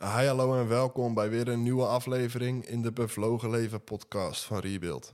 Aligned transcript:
Hi, 0.00 0.26
hallo 0.26 0.60
en 0.60 0.68
welkom 0.68 1.14
bij 1.14 1.30
weer 1.30 1.48
een 1.48 1.62
nieuwe 1.62 1.86
aflevering 1.86 2.66
in 2.66 2.82
de 2.82 2.92
Bevlogen 2.92 3.50
Leven 3.50 3.84
podcast 3.84 4.44
van 4.44 4.58
Rebuild. 4.58 5.12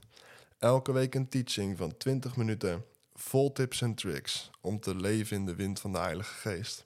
Elke 0.59 0.91
week 0.91 1.15
een 1.15 1.29
teaching 1.29 1.77
van 1.77 1.97
20 1.97 2.35
minuten, 2.35 2.85
vol 3.15 3.51
tips 3.51 3.81
en 3.81 3.95
tricks 3.95 4.49
om 4.61 4.79
te 4.79 4.95
leven 4.95 5.37
in 5.37 5.45
de 5.45 5.55
wind 5.55 5.79
van 5.79 5.91
de 5.91 5.97
Heilige 5.97 6.33
Geest. 6.33 6.85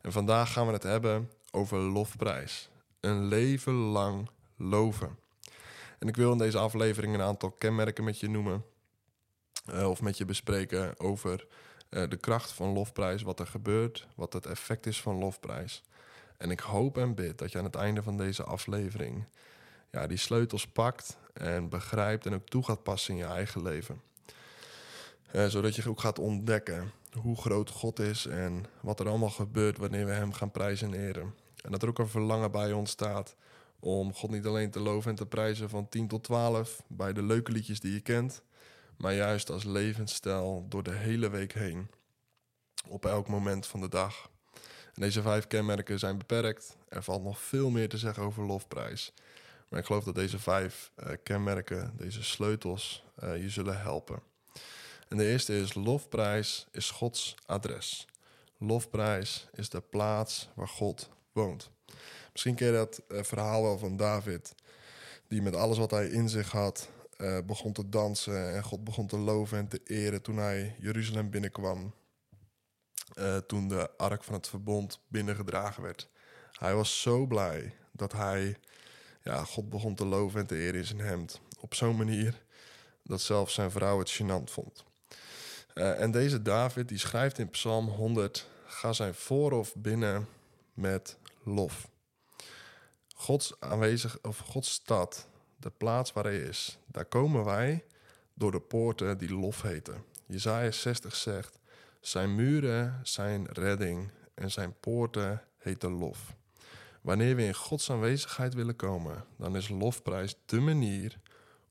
En 0.00 0.12
vandaag 0.12 0.52
gaan 0.52 0.66
we 0.66 0.72
het 0.72 0.82
hebben 0.82 1.30
over 1.50 1.78
lofprijs. 1.78 2.68
Een 3.00 3.24
leven 3.24 3.74
lang 3.74 4.30
loven. 4.56 5.18
En 5.98 6.08
ik 6.08 6.16
wil 6.16 6.32
in 6.32 6.38
deze 6.38 6.58
aflevering 6.58 7.14
een 7.14 7.22
aantal 7.22 7.50
kenmerken 7.50 8.04
met 8.04 8.20
je 8.20 8.28
noemen. 8.28 8.64
eh, 9.64 9.90
of 9.90 10.02
met 10.02 10.18
je 10.18 10.24
bespreken 10.24 11.00
over 11.00 11.46
eh, 11.88 12.08
de 12.08 12.16
kracht 12.16 12.52
van 12.52 12.72
lofprijs, 12.72 13.22
wat 13.22 13.40
er 13.40 13.46
gebeurt, 13.46 14.06
wat 14.14 14.32
het 14.32 14.46
effect 14.46 14.86
is 14.86 15.00
van 15.00 15.18
lofprijs. 15.18 15.82
En 16.38 16.50
ik 16.50 16.60
hoop 16.60 16.98
en 16.98 17.14
bid 17.14 17.38
dat 17.38 17.52
je 17.52 17.58
aan 17.58 17.64
het 17.64 17.74
einde 17.74 18.02
van 18.02 18.16
deze 18.16 18.44
aflevering 18.44 19.24
ja, 19.90 20.06
die 20.06 20.18
sleutels 20.18 20.66
pakt 20.66 21.18
en 21.32 21.68
begrijpt 21.68 22.26
en 22.26 22.34
ook 22.34 22.48
toe 22.48 22.64
gaat 22.64 22.82
passen 22.82 23.14
in 23.14 23.20
je 23.20 23.26
eigen 23.26 23.62
leven. 23.62 24.00
Eh, 25.30 25.46
zodat 25.46 25.76
je 25.76 25.88
ook 25.88 26.00
gaat 26.00 26.18
ontdekken 26.18 26.92
hoe 27.20 27.36
groot 27.36 27.70
God 27.70 27.98
is 27.98 28.26
en 28.26 28.64
wat 28.80 29.00
er 29.00 29.08
allemaal 29.08 29.30
gebeurt 29.30 29.78
wanneer 29.78 30.06
we 30.06 30.12
Hem 30.12 30.32
gaan 30.32 30.50
prijzen 30.50 30.94
en 30.94 31.00
eren. 31.06 31.34
En 31.62 31.70
dat 31.70 31.82
er 31.82 31.88
ook 31.88 31.98
een 31.98 32.08
verlangen 32.08 32.50
bij 32.50 32.72
ons 32.72 32.90
staat 32.90 33.36
om 33.80 34.14
God 34.14 34.30
niet 34.30 34.46
alleen 34.46 34.70
te 34.70 34.80
loven 34.80 35.10
en 35.10 35.16
te 35.16 35.26
prijzen 35.26 35.68
van 35.68 35.88
10 35.88 36.08
tot 36.08 36.24
12 36.24 36.82
bij 36.88 37.12
de 37.12 37.22
leuke 37.22 37.52
liedjes 37.52 37.80
die 37.80 37.92
je 37.92 38.00
kent, 38.00 38.42
maar 38.96 39.14
juist 39.14 39.50
als 39.50 39.64
levensstijl 39.64 40.66
door 40.68 40.82
de 40.82 40.94
hele 40.94 41.28
week 41.28 41.52
heen. 41.52 41.90
Op 42.88 43.06
elk 43.06 43.28
moment 43.28 43.66
van 43.66 43.80
de 43.80 43.88
dag. 43.88 44.30
Deze 44.96 45.22
vijf 45.22 45.46
kenmerken 45.46 45.98
zijn 45.98 46.18
beperkt. 46.18 46.76
Er 46.88 47.02
valt 47.02 47.22
nog 47.22 47.40
veel 47.40 47.70
meer 47.70 47.88
te 47.88 47.98
zeggen 47.98 48.22
over 48.22 48.44
lofprijs. 48.46 49.12
Maar 49.68 49.80
ik 49.80 49.86
geloof 49.86 50.04
dat 50.04 50.14
deze 50.14 50.38
vijf 50.38 50.90
eh, 50.94 51.12
kenmerken, 51.22 51.92
deze 51.96 52.22
sleutels, 52.22 53.04
eh, 53.14 53.42
je 53.42 53.48
zullen 53.50 53.80
helpen. 53.80 54.22
En 55.08 55.16
de 55.16 55.26
eerste 55.26 55.58
is: 55.58 55.74
lofprijs 55.74 56.66
is 56.70 56.90
Gods 56.90 57.34
adres. 57.46 58.06
Lofprijs 58.58 59.48
is 59.54 59.68
de 59.68 59.80
plaats 59.80 60.48
waar 60.54 60.68
God 60.68 61.10
woont. 61.32 61.70
Misschien 62.32 62.54
ken 62.54 62.66
je 62.66 62.72
dat 62.72 63.02
eh, 63.08 63.22
verhaal 63.22 63.62
wel 63.62 63.78
van 63.78 63.96
David, 63.96 64.54
die 65.28 65.42
met 65.42 65.54
alles 65.56 65.78
wat 65.78 65.90
hij 65.90 66.08
in 66.08 66.28
zich 66.28 66.50
had 66.50 66.88
begon 67.46 67.72
te 67.72 67.88
dansen 67.88 68.54
en 68.54 68.62
God 68.62 68.84
begon 68.84 69.06
te 69.06 69.18
loven 69.18 69.58
en 69.58 69.68
te 69.68 69.80
eren 69.84 70.22
toen 70.22 70.36
hij 70.36 70.76
Jeruzalem 70.78 71.30
binnenkwam. 71.30 71.92
Eh, 73.14 73.36
toen 73.36 73.68
de 73.68 73.90
ark 73.96 74.24
van 74.24 74.34
het 74.34 74.48
verbond 74.48 75.00
binnengedragen 75.08 75.82
werd. 75.82 76.08
Hij 76.52 76.74
was 76.74 77.02
zo 77.02 77.26
blij 77.26 77.74
dat 77.92 78.12
hij 78.12 78.56
ja, 79.22 79.44
God 79.44 79.70
begon 79.70 79.94
te 79.94 80.06
loven 80.06 80.40
en 80.40 80.46
te 80.46 80.56
eren 80.56 80.74
in 80.74 80.86
zijn 80.86 81.00
hemd. 81.00 81.40
Op 81.60 81.74
zo'n 81.74 81.96
manier 81.96 82.42
dat 83.02 83.20
zelfs 83.20 83.54
zijn 83.54 83.70
vrouw 83.70 83.98
het 83.98 84.12
gênant 84.22 84.50
vond. 84.50 84.84
Eh, 85.74 86.00
en 86.00 86.10
deze 86.10 86.42
David 86.42 86.88
die 86.88 86.98
schrijft 86.98 87.38
in 87.38 87.50
Psalm 87.50 87.88
100: 87.88 88.48
Ga 88.66 88.92
zijn 88.92 89.14
voorhof 89.14 89.74
binnen 89.74 90.28
met 90.74 91.16
lof. 91.42 91.88
Gods 93.14 93.54
aanwezig 93.60 94.18
of 94.22 94.38
Gods 94.38 94.72
stad, 94.72 95.26
de 95.56 95.70
plaats 95.70 96.12
waar 96.12 96.24
hij 96.24 96.38
is, 96.38 96.78
daar 96.86 97.04
komen 97.04 97.44
wij 97.44 97.84
door 98.34 98.50
de 98.50 98.60
poorten 98.60 99.18
die 99.18 99.34
lof 99.34 99.62
heten. 99.62 100.04
Jezaja 100.26 100.70
60 100.70 101.14
zegt: 101.14 101.55
Zijn 102.06 102.34
muren 102.34 103.00
zijn 103.02 103.46
redding 103.46 104.10
en 104.34 104.50
zijn 104.50 104.74
poorten 104.80 105.42
heten 105.56 105.90
lof. 105.90 106.34
Wanneer 107.00 107.36
we 107.36 107.42
in 107.42 107.54
Gods 107.54 107.90
aanwezigheid 107.90 108.54
willen 108.54 108.76
komen, 108.76 109.24
dan 109.36 109.56
is 109.56 109.68
lofprijs 109.68 110.36
de 110.44 110.60
manier 110.60 111.18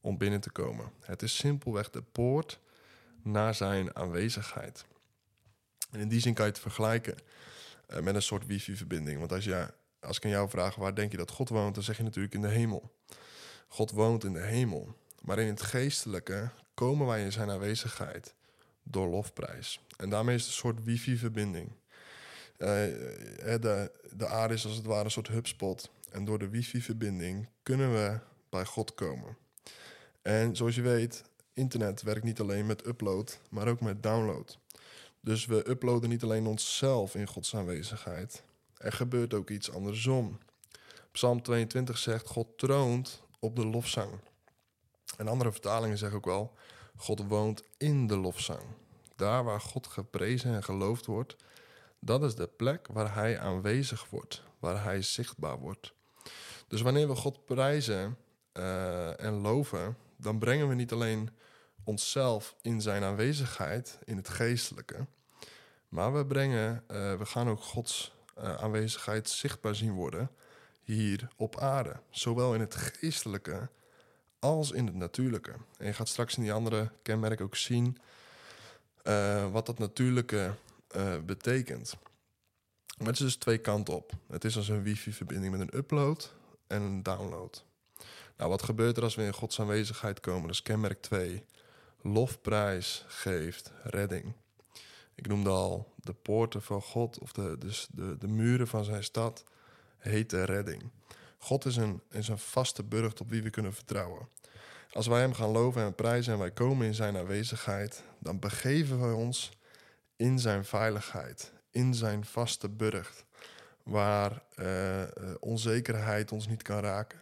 om 0.02 0.17
binnen 0.17 0.41
te 0.41 0.50
komen. 0.50 0.91
Het 1.02 1.22
is 1.22 1.36
simpelweg 1.36 1.89
de 1.89 2.02
poort 2.02 2.59
naar 3.22 3.56
zijn 3.56 3.95
aanwezigheid. 3.95 4.85
En 5.91 6.00
in 6.00 6.07
die 6.07 6.19
zin 6.19 6.34
kan 6.34 6.45
je 6.45 6.51
het 6.51 6.62
vergelijken 6.62 7.16
eh, 7.88 8.00
met 8.00 8.16
een 8.16 8.22
soort 8.22 8.45
wifi-verbinding. 8.45 9.19
Want 9.19 9.31
als, 9.31 9.44
je, 9.44 9.74
als 10.00 10.18
ik 10.18 10.24
aan 10.25 10.31
jou 10.31 10.50
vraag 10.50 10.75
waar 10.75 10.95
denk 10.95 11.12
je 11.12 11.18
dat 11.18 11.31
God 11.31 11.50
woont, 11.50 11.75
dan 11.75 11.84
zeg 11.84 11.97
je 11.97 12.03
natuurlijk 12.03 12.34
in 12.34 12.41
de 12.41 12.47
hemel. 12.47 12.95
God 13.68 13.91
woont 13.91 14.24
in 14.24 14.34
de 14.34 14.45
hemel. 14.45 14.95
Maar 15.22 15.40
in 15.40 15.47
het 15.47 15.62
geestelijke 15.62 16.50
komen 16.74 17.07
wij 17.07 17.24
in 17.24 17.31
zijn 17.31 17.50
aanwezigheid 17.50 18.35
door 18.85 19.07
lofprijs. 19.07 19.79
En 19.97 20.09
daarmee 20.09 20.35
is 20.35 20.41
het 20.41 20.50
een 20.50 20.57
soort 20.57 20.84
wifi-verbinding. 20.84 21.72
Uh, 22.57 22.68
de, 22.68 23.91
de 24.16 24.28
aarde 24.28 24.53
is 24.53 24.66
als 24.66 24.75
het 24.75 24.85
ware 24.85 25.03
een 25.03 25.12
soort 25.12 25.28
hubspot. 25.28 25.90
En 26.12 26.25
door 26.25 26.40
de 26.40 26.50
wifi-verbinding 26.50 27.47
kunnen 27.63 27.94
we 27.94 28.19
bij 28.50 28.66
God 28.66 28.94
komen. 28.94 29.38
En 30.22 30.56
zoals 30.56 30.75
je 30.75 30.81
weet, 30.81 31.24
internet 31.53 32.01
werkt 32.01 32.24
niet 32.24 32.40
alleen 32.40 32.66
met 32.66 32.85
upload, 32.88 33.40
maar 33.50 33.68
ook 33.68 33.81
met 33.81 34.03
download. 34.03 34.57
Dus 35.19 35.45
we 35.45 35.69
uploaden 35.69 36.09
niet 36.09 36.24
alleen 36.24 36.45
onszelf 36.45 37.16
in 37.16 37.28
Gods 37.28 37.56
aanwezigheid. 37.56 38.44
Er 38.78 38.91
gebeurt 38.91 39.34
ook 39.34 39.50
iets 39.50 39.72
andersom. 39.72 40.38
Psalm 41.12 41.41
22 41.41 41.97
zegt: 41.97 42.28
God 42.28 42.47
troont 42.57 43.24
op 43.40 43.56
de 43.56 43.66
lofzang. 43.66 44.12
En 45.18 45.28
andere 45.28 45.51
vertalingen 45.51 45.97
zeggen 45.97 46.18
ook 46.18 46.25
wel: 46.25 46.53
God 46.95 47.28
woont 47.28 47.63
in 47.78 48.07
de 48.07 48.17
lofzang. 48.17 48.63
Daar 49.16 49.44
waar 49.44 49.61
God 49.61 49.88
geprezen 49.88 50.53
en 50.53 50.63
geloofd 50.63 51.06
wordt, 51.06 51.35
dat 52.00 52.23
is 52.23 52.35
de 52.35 52.47
plek 52.47 52.88
waar 52.88 53.13
Hij 53.13 53.39
aanwezig 53.39 54.09
wordt, 54.09 54.44
waar 54.59 54.83
Hij 54.83 55.01
zichtbaar 55.01 55.59
wordt. 55.59 55.94
Dus 56.67 56.81
wanneer 56.81 57.07
we 57.07 57.16
God 57.16 57.45
prijzen 57.45 58.17
uh, 58.53 59.22
en 59.22 59.33
loven, 59.33 59.97
dan 60.17 60.39
brengen 60.39 60.67
we 60.67 60.75
niet 60.75 60.91
alleen 60.91 61.29
onszelf 61.83 62.56
in 62.61 62.81
Zijn 62.81 63.03
aanwezigheid, 63.03 64.00
in 64.03 64.17
het 64.17 64.29
geestelijke, 64.29 65.06
maar 65.89 66.13
we 66.13 66.25
brengen, 66.25 66.83
uh, 66.91 67.13
we 67.13 67.25
gaan 67.25 67.50
ook 67.50 67.62
Gods 67.62 68.13
uh, 68.38 68.56
aanwezigheid 68.56 69.29
zichtbaar 69.29 69.75
zien 69.75 69.94
worden 69.94 70.29
hier 70.83 71.27
op 71.35 71.59
aarde, 71.59 72.00
zowel 72.09 72.53
in 72.53 72.59
het 72.59 72.75
geestelijke 72.75 73.69
als 74.45 74.72
in 74.72 74.85
het 74.85 74.95
natuurlijke. 74.95 75.51
En 75.78 75.85
je 75.85 75.94
gaat 75.94 76.07
straks 76.07 76.38
in 76.38 76.44
die 76.44 76.53
andere 76.53 76.91
kenmerken 77.01 77.45
ook 77.45 77.56
zien 77.56 77.97
uh, 79.03 79.51
wat 79.51 79.66
dat 79.66 79.79
natuurlijke 79.79 80.53
uh, 80.95 81.13
betekent. 81.25 81.97
Maar 82.97 83.07
het 83.07 83.16
is 83.16 83.22
dus 83.22 83.35
twee 83.35 83.57
kanten 83.57 83.95
op. 83.95 84.11
Het 84.28 84.44
is 84.44 84.57
als 84.57 84.67
een 84.67 84.83
wifi-verbinding 84.83 85.51
met 85.51 85.61
een 85.61 85.78
upload 85.78 86.33
en 86.67 86.81
een 86.81 87.03
download. 87.03 87.66
Nou, 88.38 88.50
wat 88.50 88.63
gebeurt 88.63 88.97
er 88.97 89.03
als 89.03 89.16
we 89.16 89.23
in 89.23 89.33
Gods 89.33 89.59
aanwezigheid 89.59 90.19
komen? 90.19 90.50
Is 90.50 90.62
kenmerk 90.62 91.01
2. 91.01 91.45
Lofprijs 92.01 93.06
geeft 93.07 93.72
redding. 93.83 94.33
Ik 95.16 95.27
noemde 95.27 95.50
al 95.50 95.94
de 95.95 96.13
poorten 96.13 96.62
van 96.62 96.81
God, 96.81 97.19
of 97.19 97.31
de, 97.31 97.57
dus 97.57 97.88
de, 97.91 98.17
de 98.17 98.27
muren 98.27 98.67
van 98.67 98.83
zijn 98.83 99.03
stad, 99.03 99.44
hete 99.97 100.44
redding. 100.44 100.83
God 101.38 101.66
is 101.66 101.75
een, 101.75 102.01
is 102.09 102.28
een 102.28 102.38
vaste 102.38 102.84
burcht 102.84 103.22
op 103.22 103.29
wie 103.29 103.44
we 103.44 103.50
kunnen 103.50 103.73
vertrouwen. 103.73 104.28
Als 104.91 105.07
wij 105.07 105.19
hem 105.19 105.34
gaan 105.34 105.50
loven 105.50 105.81
en 105.81 105.96
prijzen 105.96 106.34
en 106.34 106.40
wij 106.40 106.51
komen 106.51 106.88
in 106.88 106.94
zijn 106.94 107.18
aanwezigheid, 107.18 108.03
dan 108.19 108.40
begeven 108.40 109.00
wij 109.00 109.12
ons 109.12 109.51
in 110.16 110.40
zijn 110.40 110.66
veiligheid, 110.66 111.51
in 111.72 111.94
zijn 111.94 112.25
vaste 112.25 112.69
burcht, 112.69 113.25
waar 113.84 114.44
uh, 114.56 115.03
onzekerheid 115.40 116.31
ons 116.31 116.47
niet 116.47 116.62
kan 116.62 116.79
raken, 116.79 117.22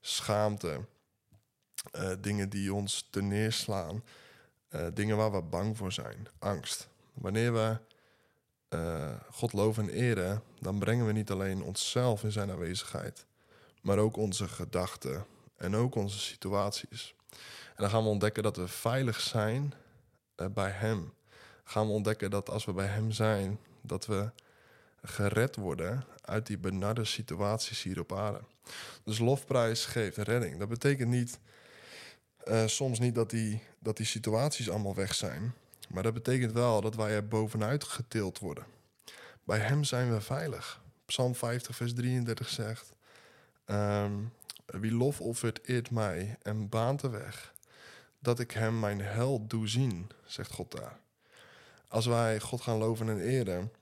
schaamte, 0.00 0.86
uh, 1.92 2.10
dingen 2.20 2.48
die 2.48 2.74
ons 2.74 3.08
te 3.10 3.22
neerslaan, 3.22 4.04
dingen 4.94 5.16
waar 5.16 5.32
we 5.32 5.42
bang 5.42 5.76
voor 5.76 5.92
zijn, 5.92 6.28
angst. 6.38 6.88
Wanneer 7.12 7.52
we 7.52 7.78
God 9.30 9.52
loven 9.52 9.82
en 9.82 9.94
eren, 9.94 10.42
dan 10.60 10.78
brengen 10.78 11.06
we 11.06 11.12
niet 11.12 11.30
alleen 11.30 11.62
onszelf 11.62 12.24
in 12.24 12.32
zijn 12.32 12.50
aanwezigheid, 12.50 13.26
maar 13.84 13.98
ook 13.98 14.16
onze 14.16 14.48
gedachten 14.48 15.26
en 15.56 15.76
ook 15.76 15.94
onze 15.94 16.18
situaties. 16.18 17.14
En 17.66 17.82
dan 17.82 17.90
gaan 17.90 18.02
we 18.02 18.08
ontdekken 18.08 18.42
dat 18.42 18.56
we 18.56 18.68
veilig 18.68 19.20
zijn 19.20 19.74
bij 20.52 20.70
Hem 20.70 21.12
gaan 21.64 21.86
we 21.86 21.92
ontdekken 21.92 22.30
dat 22.30 22.50
als 22.50 22.64
we 22.64 22.72
bij 22.72 22.86
Hem 22.86 23.10
zijn, 23.10 23.58
dat 23.80 24.06
we 24.06 24.30
gered 25.02 25.56
worden 25.56 26.04
uit 26.20 26.46
die 26.46 26.58
benarde 26.58 27.04
situaties 27.04 27.82
hier 27.82 28.00
op 28.00 28.12
aarde. 28.12 28.40
Dus 29.04 29.18
lofprijs 29.18 29.84
geeft 29.84 30.16
redding. 30.16 30.58
Dat 30.58 30.68
betekent 30.68 31.10
niet, 31.10 31.38
uh, 32.44 32.66
soms 32.66 32.98
niet 32.98 33.14
dat 33.14 33.30
die, 33.30 33.62
dat 33.78 33.96
die 33.96 34.06
situaties 34.06 34.70
allemaal 34.70 34.94
weg 34.94 35.14
zijn, 35.14 35.54
maar 35.88 36.02
dat 36.02 36.14
betekent 36.14 36.52
wel 36.52 36.80
dat 36.80 36.94
wij 36.94 37.10
er 37.10 37.28
bovenuit 37.28 37.84
getild 37.84 38.38
worden. 38.38 38.64
Bij 39.44 39.58
Hem 39.58 39.84
zijn 39.84 40.12
we 40.12 40.20
veilig. 40.20 40.82
Psalm 41.06 41.34
50, 41.34 41.76
vers 41.76 41.94
33 41.94 42.48
zegt: 42.48 42.92
um, 43.66 44.32
Wie 44.66 44.92
lof 44.92 45.20
offert, 45.20 45.60
eert 45.68 45.90
mij 45.90 46.36
en 46.42 46.68
baant 46.68 47.00
de 47.00 47.08
weg, 47.08 47.54
dat 48.18 48.40
ik 48.40 48.50
Hem 48.50 48.80
mijn 48.80 49.00
held 49.00 49.50
doe 49.50 49.68
zien, 49.68 50.10
zegt 50.24 50.52
God 50.52 50.70
daar 50.70 51.02
als 51.94 52.06
wij 52.06 52.40
God 52.40 52.60
gaan 52.60 52.78
loven 52.78 53.08
en 53.08 53.20
eren, 53.20 53.72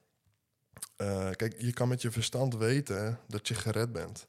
Eh, 0.96 1.30
kijk, 1.30 1.60
je 1.60 1.72
kan 1.72 1.88
met 1.88 2.02
je 2.02 2.10
verstand 2.10 2.56
weten 2.56 3.18
dat 3.26 3.48
je 3.48 3.54
gered 3.54 3.92
bent. 3.92 4.26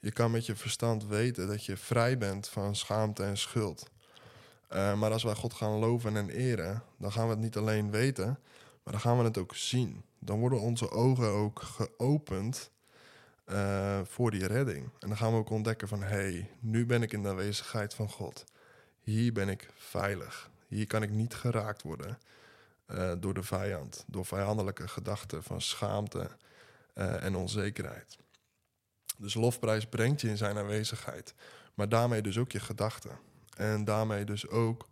Je 0.00 0.12
kan 0.12 0.30
met 0.30 0.46
je 0.46 0.56
verstand 0.56 1.06
weten 1.06 1.46
dat 1.46 1.64
je 1.64 1.76
vrij 1.76 2.18
bent 2.18 2.48
van 2.48 2.76
schaamte 2.76 3.22
en 3.22 3.38
schuld. 3.38 3.90
Eh, 4.68 4.94
maar 4.94 5.12
als 5.12 5.22
wij 5.22 5.34
God 5.34 5.54
gaan 5.54 5.78
loven 5.78 6.16
en 6.16 6.30
eren, 6.30 6.82
dan 6.98 7.12
gaan 7.12 7.24
we 7.24 7.30
het 7.30 7.40
niet 7.40 7.56
alleen 7.56 7.90
weten, 7.90 8.26
maar 8.82 8.92
dan 8.92 9.00
gaan 9.00 9.18
we 9.18 9.24
het 9.24 9.38
ook 9.38 9.54
zien. 9.54 10.04
Dan 10.18 10.38
worden 10.38 10.60
onze 10.60 10.90
ogen 10.90 11.28
ook 11.28 11.62
geopend 11.62 12.70
uh, 13.52 14.00
voor 14.04 14.30
die 14.30 14.46
redding. 14.46 14.90
En 14.98 15.08
dan 15.08 15.16
gaan 15.16 15.32
we 15.32 15.38
ook 15.38 15.50
ontdekken 15.50 15.88
van, 15.88 16.02
hey, 16.02 16.50
nu 16.60 16.86
ben 16.86 17.02
ik 17.02 17.12
in 17.12 17.22
de 17.22 17.28
aanwezigheid 17.28 17.94
van 17.94 18.08
God. 18.08 18.44
Hier 19.00 19.32
ben 19.32 19.48
ik 19.48 19.68
veilig. 19.74 20.50
Hier 20.68 20.86
kan 20.86 21.02
ik 21.02 21.10
niet 21.10 21.34
geraakt 21.34 21.82
worden 21.82 22.18
uh, 22.86 23.12
door 23.18 23.34
de 23.34 23.42
vijand, 23.42 24.04
door 24.06 24.26
vijandelijke 24.26 24.88
gedachten 24.88 25.42
van 25.42 25.60
schaamte 25.60 26.30
uh, 26.94 27.24
en 27.24 27.34
onzekerheid. 27.34 28.18
Dus 29.16 29.34
lofprijs 29.34 29.86
brengt 29.86 30.20
je 30.20 30.28
in 30.28 30.36
zijn 30.36 30.58
aanwezigheid, 30.58 31.34
maar 31.74 31.88
daarmee 31.88 32.22
dus 32.22 32.38
ook 32.38 32.52
je 32.52 32.60
gedachten. 32.60 33.18
En 33.56 33.84
daarmee 33.84 34.24
dus 34.24 34.48
ook 34.48 34.88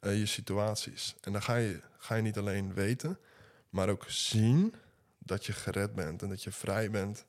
je 0.00 0.26
situaties. 0.26 1.14
En 1.20 1.32
dan 1.32 1.42
ga 1.42 1.54
je, 1.54 1.80
ga 1.98 2.14
je 2.14 2.22
niet 2.22 2.38
alleen 2.38 2.74
weten, 2.74 3.18
maar 3.70 3.88
ook 3.88 4.04
zien 4.06 4.74
dat 5.18 5.46
je 5.46 5.52
gered 5.52 5.94
bent 5.94 6.22
en 6.22 6.28
dat 6.28 6.42
je 6.42 6.52
vrij 6.52 6.90
bent 6.90 7.26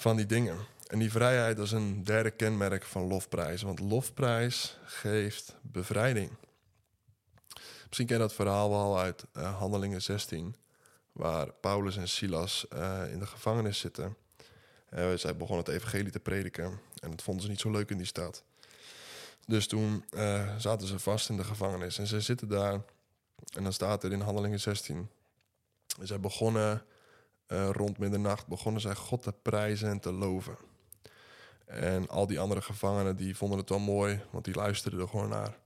van 0.00 0.16
die 0.16 0.26
dingen. 0.26 0.56
En 0.86 0.98
die 0.98 1.10
vrijheid 1.10 1.58
is 1.58 1.72
een 1.72 2.04
derde 2.04 2.30
kenmerk 2.30 2.84
van 2.84 3.02
lofprijs. 3.02 3.62
Want 3.62 3.80
lofprijs 3.80 4.78
geeft 4.84 5.56
bevrijding. 5.62 6.30
Misschien 7.86 8.06
ken 8.06 8.16
je 8.16 8.22
dat 8.22 8.32
verhaal 8.32 8.70
wel 8.70 8.98
uit 8.98 9.24
uh, 9.36 9.58
Handelingen 9.58 10.02
16, 10.02 10.56
waar 11.12 11.52
Paulus 11.52 11.96
en 11.96 12.08
Silas 12.08 12.66
uh, 12.74 13.12
in 13.12 13.18
de 13.18 13.26
gevangenis 13.26 13.78
zitten. 13.78 14.16
Uh, 14.94 15.12
zij 15.14 15.36
begonnen 15.36 15.64
het 15.64 15.74
evangelie 15.74 16.12
te 16.12 16.20
prediken 16.20 16.80
en 17.00 17.10
dat 17.10 17.22
vonden 17.22 17.42
ze 17.42 17.50
niet 17.50 17.60
zo 17.60 17.70
leuk 17.70 17.90
in 17.90 17.96
die 17.96 18.06
stad. 18.06 18.42
Dus 19.46 19.66
toen 19.66 20.04
zaten 20.58 20.86
ze 20.86 20.98
vast 20.98 21.28
in 21.28 21.36
de 21.36 21.44
gevangenis 21.44 21.98
en 21.98 22.06
ze 22.06 22.20
zitten 22.20 22.48
daar. 22.48 22.80
En 23.54 23.62
dan 23.62 23.72
staat 23.72 24.04
er 24.04 24.12
in 24.12 24.20
Handelingen 24.20 24.60
16. 24.60 25.08
Zij 26.02 26.20
begonnen 26.20 26.82
rond 27.50 27.98
middernacht, 27.98 28.46
begonnen 28.46 28.80
zij 28.80 28.94
God 28.94 29.22
te 29.22 29.32
prijzen 29.42 29.88
en 29.88 30.00
te 30.00 30.12
loven. 30.12 30.56
En 31.66 32.08
al 32.08 32.26
die 32.26 32.40
andere 32.40 32.62
gevangenen 32.62 33.16
die 33.16 33.36
vonden 33.36 33.58
het 33.58 33.68
wel 33.68 33.78
mooi, 33.78 34.20
want 34.30 34.44
die 34.44 34.54
luisterden 34.54 35.00
er 35.00 35.08
gewoon 35.08 35.28
naar. 35.28 35.58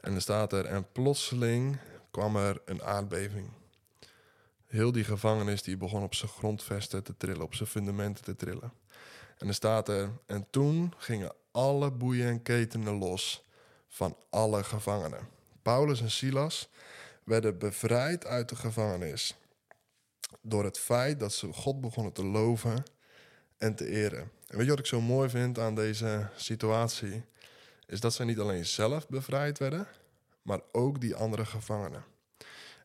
En 0.00 0.12
dan 0.12 0.20
staat 0.20 0.52
er, 0.52 0.64
en 0.64 0.92
plotseling 0.92 1.78
kwam 2.10 2.36
er 2.36 2.60
een 2.64 2.82
aardbeving. 2.82 3.50
Heel 4.66 4.92
die 4.92 5.04
gevangenis 5.04 5.62
die 5.62 5.76
begon 5.76 6.02
op 6.02 6.14
zijn 6.14 6.30
grondvesten 6.30 7.02
te 7.02 7.16
trillen, 7.16 7.42
op 7.42 7.54
zijn 7.54 7.68
fundamenten 7.68 8.24
te 8.24 8.36
trillen. 8.36 8.72
En 9.38 9.46
dan 9.46 9.54
staat 9.54 9.88
er, 9.88 10.10
en 10.26 10.46
toen 10.50 10.92
gingen 10.96 11.32
alle 11.50 11.90
boeien 11.90 12.28
en 12.28 12.42
ketenen 12.42 12.94
los 12.94 13.44
van 13.88 14.16
alle 14.30 14.64
gevangenen. 14.64 15.28
Paulus 15.62 16.00
en 16.00 16.10
Silas 16.10 16.68
werden 17.24 17.58
bevrijd 17.58 18.26
uit 18.26 18.48
de 18.48 18.56
gevangenis 18.56 19.36
door 20.40 20.64
het 20.64 20.78
feit 20.78 21.20
dat 21.20 21.32
ze 21.32 21.52
God 21.52 21.80
begonnen 21.80 22.12
te 22.12 22.24
loven 22.24 22.82
en 23.58 23.74
te 23.74 23.88
eren. 23.88 24.30
En 24.46 24.56
weet 24.56 24.64
je 24.64 24.70
wat 24.70 24.78
ik 24.78 24.86
zo 24.86 25.00
mooi 25.00 25.28
vind 25.28 25.58
aan 25.58 25.74
deze 25.74 26.28
situatie? 26.36 27.24
is 27.88 28.00
dat 28.00 28.14
zij 28.14 28.24
niet 28.24 28.38
alleen 28.38 28.66
zelf 28.66 29.08
bevrijd 29.08 29.58
werden, 29.58 29.86
maar 30.42 30.60
ook 30.72 31.00
die 31.00 31.14
andere 31.14 31.44
gevangenen. 31.44 32.04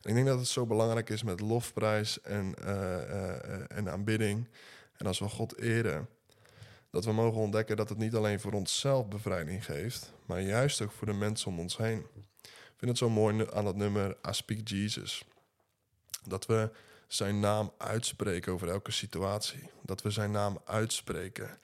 En 0.00 0.10
ik 0.10 0.14
denk 0.14 0.26
dat 0.26 0.38
het 0.38 0.48
zo 0.48 0.66
belangrijk 0.66 1.10
is 1.10 1.22
met 1.22 1.40
lofprijs 1.40 2.20
en, 2.20 2.54
uh, 2.60 2.68
uh, 2.68 3.76
en 3.76 3.90
aanbidding. 3.90 4.48
En 4.96 5.06
als 5.06 5.18
we 5.18 5.28
God 5.28 5.58
eren, 5.58 6.08
dat 6.90 7.04
we 7.04 7.12
mogen 7.12 7.40
ontdekken 7.40 7.76
dat 7.76 7.88
het 7.88 7.98
niet 7.98 8.14
alleen 8.14 8.40
voor 8.40 8.52
onszelf 8.52 9.08
bevrijding 9.08 9.64
geeft, 9.64 10.12
maar 10.26 10.40
juist 10.40 10.80
ook 10.80 10.92
voor 10.92 11.06
de 11.06 11.12
mensen 11.12 11.50
om 11.50 11.58
ons 11.58 11.76
heen. 11.76 12.06
Ik 12.42 12.76
vind 12.76 12.90
het 12.90 12.98
zo 12.98 13.10
mooi 13.10 13.46
aan 13.52 13.64
dat 13.64 13.76
nummer 13.76 14.10
I 14.10 14.32
Speak 14.32 14.68
Jesus. 14.68 15.24
Dat 16.24 16.46
we 16.46 16.70
zijn 17.14 17.40
naam 17.40 17.72
uitspreken 17.78 18.52
over 18.52 18.68
elke 18.68 18.90
situatie. 18.90 19.70
Dat 19.82 20.02
we 20.02 20.10
zijn 20.10 20.30
naam 20.30 20.58
uitspreken 20.64 21.58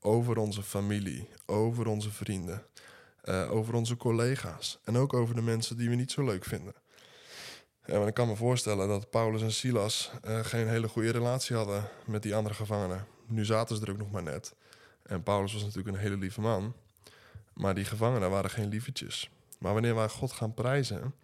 over 0.00 0.38
onze 0.38 0.62
familie, 0.62 1.28
over 1.46 1.86
onze 1.86 2.10
vrienden, 2.10 2.62
uh, 3.24 3.52
over 3.52 3.74
onze 3.74 3.96
collega's 3.96 4.78
en 4.84 4.96
ook 4.96 5.12
over 5.12 5.34
de 5.34 5.42
mensen 5.42 5.76
die 5.76 5.88
we 5.88 5.94
niet 5.94 6.10
zo 6.10 6.24
leuk 6.24 6.44
vinden. 6.44 6.74
Ja, 7.84 7.98
maar 7.98 8.06
ik 8.06 8.14
kan 8.14 8.28
me 8.28 8.36
voorstellen 8.36 8.88
dat 8.88 9.10
Paulus 9.10 9.42
en 9.42 9.52
Silas 9.52 10.10
uh, 10.24 10.44
geen 10.44 10.68
hele 10.68 10.88
goede 10.88 11.10
relatie 11.10 11.56
hadden 11.56 11.88
met 12.04 12.22
die 12.22 12.34
andere 12.34 12.54
gevangenen. 12.54 13.06
Nu 13.26 13.44
zaten 13.44 13.76
ze 13.76 13.82
er 13.82 13.90
ook 13.90 13.98
nog 13.98 14.10
maar 14.10 14.22
net. 14.22 14.54
En 15.02 15.22
Paulus 15.22 15.52
was 15.52 15.62
natuurlijk 15.62 15.96
een 15.96 16.02
hele 16.02 16.16
lieve 16.16 16.40
man. 16.40 16.74
Maar 17.52 17.74
die 17.74 17.84
gevangenen 17.84 18.30
waren 18.30 18.50
geen 18.50 18.68
lievertjes. 18.68 19.30
Maar 19.58 19.72
wanneer 19.72 19.94
wij 19.94 20.08
God 20.08 20.32
gaan 20.32 20.54
prijzen, 20.54 21.14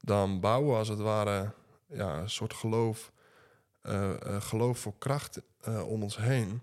dan 0.00 0.40
bouwen 0.40 0.70
we 0.70 0.78
als 0.78 0.88
het 0.88 0.98
ware 0.98 1.52
ja, 1.88 2.18
een 2.18 2.30
soort 2.30 2.54
geloof, 2.54 3.12
uh, 3.82 4.10
uh, 4.26 4.40
geloof 4.40 4.78
voor 4.78 4.94
kracht 4.98 5.40
om 5.64 6.02
ons 6.02 6.16
heen 6.16 6.62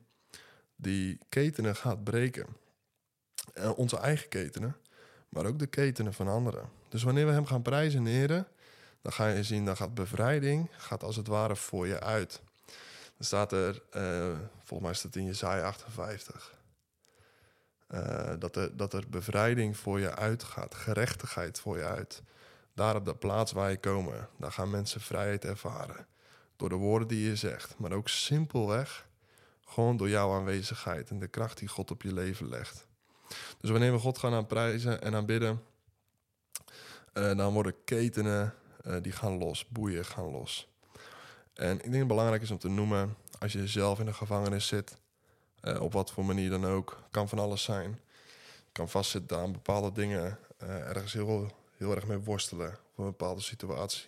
die 0.75 1.17
ketenen 1.29 1.75
gaat 1.75 2.03
breken. 2.03 2.47
Onze 3.75 3.97
eigen 3.97 4.29
ketenen, 4.29 4.77
maar 5.29 5.45
ook 5.45 5.59
de 5.59 5.67
ketenen 5.67 6.13
van 6.13 6.27
anderen. 6.27 6.69
Dus 6.89 7.03
wanneer 7.03 7.25
we 7.25 7.31
hem 7.31 7.45
gaan 7.45 7.61
prijzen 7.61 7.99
en 7.99 8.11
eren, 8.11 8.47
dan 9.01 9.13
ga 9.13 9.27
je 9.27 9.43
zien, 9.43 9.65
dan 9.65 9.77
gaat 9.77 9.93
bevrijding, 9.93 10.69
gaat 10.77 11.03
als 11.03 11.15
het 11.15 11.27
ware 11.27 11.55
voor 11.55 11.87
je 11.87 11.99
uit. 11.99 12.41
Dan 13.17 13.25
staat 13.25 13.51
er, 13.51 13.81
volgens 14.63 14.81
mij 14.81 14.93
staat 14.93 15.03
het 15.03 15.15
in 15.15 15.25
Jezaja 15.25 15.65
58, 15.65 16.55
uh, 17.89 18.33
dat, 18.39 18.55
er, 18.55 18.77
dat 18.77 18.93
er 18.93 19.03
bevrijding 19.09 19.77
voor 19.77 19.99
je 19.99 20.15
uitgaat, 20.15 20.75
gerechtigheid 20.75 21.59
voor 21.59 21.77
je 21.77 21.85
uit. 21.85 22.21
Daar 22.75 22.95
op 22.95 23.05
de 23.05 23.15
plaats 23.15 23.51
waar 23.51 23.69
je 23.69 23.77
komen, 23.77 24.29
daar 24.37 24.51
gaan 24.51 24.69
mensen 24.69 25.01
vrijheid 25.01 25.45
ervaren. 25.45 26.07
Door 26.55 26.69
de 26.69 26.75
woorden 26.75 27.07
die 27.07 27.27
je 27.27 27.35
zegt, 27.35 27.77
maar 27.77 27.91
ook 27.91 28.09
simpelweg 28.09 29.07
gewoon 29.65 29.97
door 29.97 30.09
jouw 30.09 30.33
aanwezigheid 30.33 31.09
en 31.09 31.19
de 31.19 31.27
kracht 31.27 31.57
die 31.57 31.67
God 31.67 31.91
op 31.91 32.01
je 32.01 32.13
leven 32.13 32.49
legt. 32.49 32.87
Dus 33.59 33.69
wanneer 33.69 33.91
we 33.91 33.99
God 33.99 34.17
gaan 34.17 34.33
aanprijzen 34.33 35.01
en 35.01 35.15
aanbidden, 35.15 35.63
uh, 37.13 37.37
dan 37.37 37.53
worden 37.53 37.83
ketenen 37.85 38.53
uh, 38.85 38.95
die 39.01 39.11
gaan 39.11 39.37
los, 39.37 39.67
boeien 39.67 40.05
gaan 40.05 40.31
los. 40.31 40.67
En 41.53 41.75
ik 41.75 41.83
denk 41.83 41.95
het 41.95 42.07
belangrijk 42.07 42.41
is 42.41 42.51
om 42.51 42.57
te 42.57 42.69
noemen, 42.69 43.15
als 43.39 43.51
je 43.51 43.67
zelf 43.67 43.99
in 43.99 44.05
de 44.05 44.13
gevangenis 44.13 44.67
zit, 44.67 44.97
uh, 45.61 45.81
op 45.81 45.93
wat 45.93 46.11
voor 46.11 46.25
manier 46.25 46.49
dan 46.49 46.65
ook, 46.65 47.03
kan 47.11 47.29
van 47.29 47.39
alles 47.39 47.63
zijn. 47.63 47.99
Kan 48.71 48.89
vastzitten 48.89 49.37
aan 49.37 49.51
bepaalde 49.51 49.91
dingen, 49.91 50.39
ergens 50.57 51.13
heel, 51.13 51.51
heel 51.77 51.95
erg 51.95 52.07
mee 52.07 52.17
worstelen 52.17 52.77
op 52.91 52.97
een 52.97 53.05
bepaalde 53.05 53.41
situatie. 53.41 54.05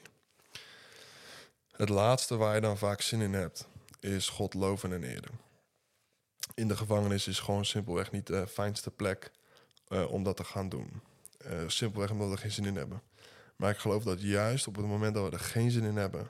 Het 1.72 1.90
laatste 1.90 2.38
waar 2.38 2.56
je 2.56 2.62
dan 2.62 2.78
vaak 2.78 3.02
zin 3.02 3.22
in 3.22 3.34
hebt, 3.34 3.68
is 4.00 4.30
God 4.30 4.54
loven 4.54 4.94
en 4.94 5.04
eren 5.04 5.46
in 6.58 6.68
de 6.68 6.78
gevangenis 6.78 7.28
is 7.28 7.40
gewoon 7.40 7.66
simpelweg 7.66 8.12
niet 8.12 8.28
de 8.28 8.48
fijnste 8.48 8.92
plek 8.92 9.32
uh, 9.90 10.12
om 10.12 10.24
dat 10.24 10.38
te 10.38 10.44
gaan 10.44 10.70
doen. 10.70 11.02
Uh, 11.46 11.52
simpelweg 11.68 12.12
omdat 12.12 12.28
we 12.28 12.34
er 12.34 12.40
geen 12.40 12.52
zin 12.52 12.66
in 12.66 12.76
hebben. 12.76 13.02
Maar 13.56 13.72
ik 13.72 13.78
geloof 13.78 14.04
dat 14.04 14.22
juist 14.22 14.68
op 14.68 14.76
het 14.76 14.86
moment 14.86 15.14
dat 15.14 15.30
we 15.30 15.36
er 15.36 15.44
geen 15.44 15.72
zin 15.72 15.84
in 15.84 15.96
hebben, 15.96 16.30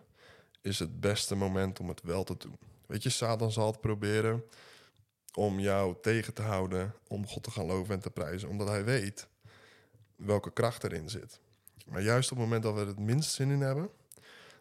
is 0.61 0.79
het 0.79 0.99
beste 0.99 1.35
moment 1.35 1.79
om 1.79 1.87
het 1.87 2.01
wel 2.01 2.23
te 2.23 2.37
doen. 2.37 2.57
Weet 2.85 3.03
je, 3.03 3.09
Satan 3.09 3.51
zal 3.51 3.67
het 3.67 3.81
proberen 3.81 4.43
om 5.33 5.59
jou 5.59 5.95
tegen 6.01 6.33
te 6.33 6.41
houden 6.41 6.93
om 7.07 7.27
God 7.27 7.43
te 7.43 7.51
gaan 7.51 7.65
loven 7.65 7.93
en 7.93 8.01
te 8.01 8.09
prijzen, 8.09 8.49
omdat 8.49 8.67
hij 8.67 8.83
weet 8.83 9.27
welke 10.17 10.51
kracht 10.51 10.83
erin 10.83 11.09
zit. 11.09 11.39
Maar 11.85 12.01
juist 12.01 12.31
op 12.31 12.37
het 12.37 12.45
moment 12.45 12.63
dat 12.63 12.73
we 12.73 12.79
er 12.79 12.87
het 12.87 12.99
minst 12.99 13.31
zin 13.31 13.49
in 13.49 13.61
hebben, 13.61 13.89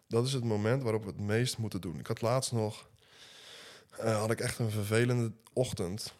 dat 0.07 0.25
is 0.25 0.33
het 0.33 0.43
moment 0.43 0.83
waarop 0.83 1.01
we 1.01 1.09
het 1.09 1.19
meest 1.19 1.57
moeten 1.57 1.81
doen. 1.81 1.99
Ik 1.99 2.07
had 2.07 2.21
laatst 2.21 2.51
nog 2.51 2.87
uh, 4.03 4.19
had 4.19 4.31
ik 4.31 4.39
echt 4.39 4.59
een 4.59 4.69
vervelende 4.71 5.31
ochtend. 5.53 6.13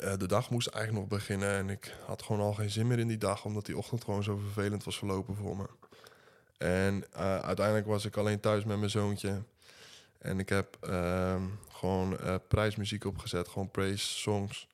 Uh, 0.00 0.16
de 0.16 0.26
dag 0.26 0.50
moest 0.50 0.66
eigenlijk 0.66 1.08
nog 1.08 1.18
beginnen 1.18 1.50
en 1.50 1.70
ik 1.70 1.96
had 2.06 2.22
gewoon 2.22 2.40
al 2.40 2.52
geen 2.52 2.70
zin 2.70 2.86
meer 2.86 2.98
in 2.98 3.08
die 3.08 3.18
dag, 3.18 3.44
omdat 3.44 3.66
die 3.66 3.76
ochtend 3.76 4.04
gewoon 4.04 4.22
zo 4.22 4.36
vervelend 4.36 4.84
was 4.84 4.98
verlopen 4.98 5.36
voor 5.36 5.56
me. 5.56 5.66
En 6.58 7.04
uh, 7.14 7.38
uiteindelijk 7.38 7.86
was 7.86 8.04
ik 8.04 8.16
alleen 8.16 8.40
thuis 8.40 8.64
met 8.64 8.78
mijn 8.78 8.90
zoontje. 8.90 9.42
En 10.18 10.38
ik 10.38 10.48
heb 10.48 10.76
ehm, 10.80 11.42
gewoon 11.68 12.18
prijsmuziek 12.48 13.04
opgezet, 13.04 13.48
gewoon 13.48 13.70
praise 13.70 14.06
songs. 14.06 14.68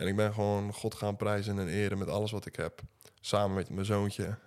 En 0.00 0.06
ik 0.06 0.16
ben 0.16 0.34
gewoon 0.34 0.72
God 0.72 0.94
gaan 0.94 1.16
prijzen 1.16 1.58
en 1.58 1.68
eren 1.68 1.98
met 1.98 2.08
alles 2.08 2.30
wat 2.30 2.46
ik 2.46 2.56
heb. 2.56 2.80
Samen 3.20 3.56
met 3.56 3.70
mijn 3.70 3.86
zoontje. 3.86 4.38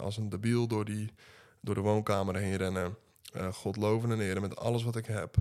als 0.00 0.16
een 0.16 0.28
debiel 0.28 0.66
door, 0.66 0.84
die, 0.84 1.12
door 1.60 1.74
de 1.74 1.80
woonkamer 1.80 2.36
heen 2.36 2.56
rennen. 2.56 2.96
God 3.52 3.76
loven 3.76 4.10
en 4.10 4.20
eren 4.20 4.42
met 4.42 4.56
alles 4.56 4.82
wat 4.82 4.96
ik 4.96 5.06
heb. 5.06 5.36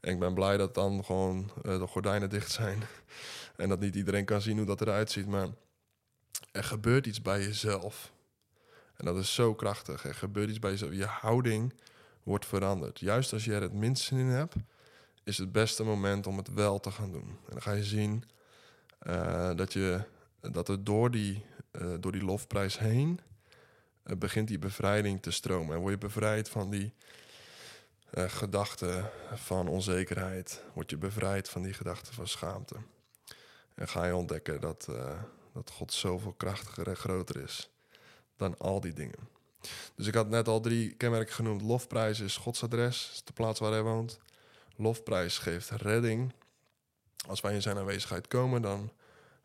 En 0.00 0.12
ik 0.12 0.18
ben 0.18 0.34
blij 0.34 0.56
dat 0.56 0.74
dan 0.74 1.04
gewoon 1.04 1.50
uh, 1.62 1.78
de 1.78 1.86
gordijnen 1.86 2.30
dicht 2.30 2.50
zijn. 2.50 2.82
en 3.56 3.68
dat 3.68 3.80
niet 3.80 3.94
iedereen 3.94 4.24
kan 4.24 4.40
zien 4.40 4.56
hoe 4.56 4.66
dat 4.66 4.80
eruit 4.80 5.10
ziet. 5.10 5.26
Maar 5.26 5.48
er 6.52 6.64
gebeurt 6.64 7.06
iets 7.06 7.22
bij 7.22 7.40
jezelf. 7.40 8.12
En 8.96 9.04
dat 9.04 9.16
is 9.16 9.34
zo 9.34 9.54
krachtig. 9.54 10.04
Er 10.04 10.14
gebeurt 10.14 10.48
iets 10.48 10.58
bij 10.58 10.70
jezelf. 10.70 10.92
Je 10.92 11.06
houding 11.06 11.74
wordt 12.22 12.46
veranderd. 12.46 13.00
Juist 13.00 13.32
als 13.32 13.44
je 13.44 13.54
er 13.54 13.62
het 13.62 13.72
minst 13.72 14.04
zin 14.04 14.18
in 14.18 14.26
hebt, 14.26 14.54
is 15.24 15.38
het 15.38 15.52
beste 15.52 15.84
moment 15.84 16.26
om 16.26 16.36
het 16.36 16.54
wel 16.54 16.80
te 16.80 16.90
gaan 16.90 17.12
doen. 17.12 17.28
En 17.28 17.50
dan 17.52 17.62
ga 17.62 17.72
je 17.72 17.84
zien 17.84 18.24
uh, 19.02 19.50
dat, 19.56 19.72
je, 19.72 20.00
dat 20.40 20.68
er 20.68 20.84
door 20.84 21.10
die, 21.10 21.44
uh, 21.72 21.94
door 22.00 22.12
die 22.12 22.24
lofprijs 22.24 22.78
heen 22.78 23.20
uh, 24.04 24.16
begint 24.16 24.48
die 24.48 24.58
bevrijding 24.58 25.22
te 25.22 25.30
stromen. 25.30 25.74
En 25.74 25.80
word 25.80 25.92
je 25.92 25.98
bevrijd 25.98 26.48
van 26.48 26.70
die 26.70 26.92
gedachten 28.12 29.10
van 29.34 29.68
onzekerheid. 29.68 30.62
Word 30.74 30.90
je 30.90 30.96
bevrijd 30.96 31.48
van 31.48 31.62
die 31.62 31.72
gedachten 31.72 32.14
van 32.14 32.28
schaamte. 32.28 32.76
En 33.74 33.88
ga 33.88 34.06
je 34.06 34.16
ontdekken 34.16 34.60
dat, 34.60 34.88
dat 35.52 35.70
God 35.70 35.92
zoveel 35.92 36.32
krachtiger 36.32 36.88
en 36.88 36.96
groter 36.96 37.42
is 37.42 37.70
dan 38.36 38.58
al 38.58 38.80
die 38.80 38.92
dingen. 38.92 39.28
Dus 39.94 40.06
ik 40.06 40.14
had 40.14 40.28
net 40.28 40.48
al 40.48 40.60
drie 40.60 40.94
kenmerken 40.94 41.34
genoemd. 41.34 41.62
Lofprijs 41.62 42.20
is 42.20 42.36
Gods 42.36 42.62
adres, 42.62 43.10
is 43.12 43.24
de 43.24 43.32
plaats 43.32 43.60
waar 43.60 43.70
hij 43.70 43.82
woont. 43.82 44.18
Lofprijs 44.76 45.38
geeft 45.38 45.70
redding. 45.70 46.32
Als 47.26 47.40
wij 47.40 47.54
in 47.54 47.62
zijn 47.62 47.78
aanwezigheid 47.78 48.28
komen, 48.28 48.62
dan 48.62 48.92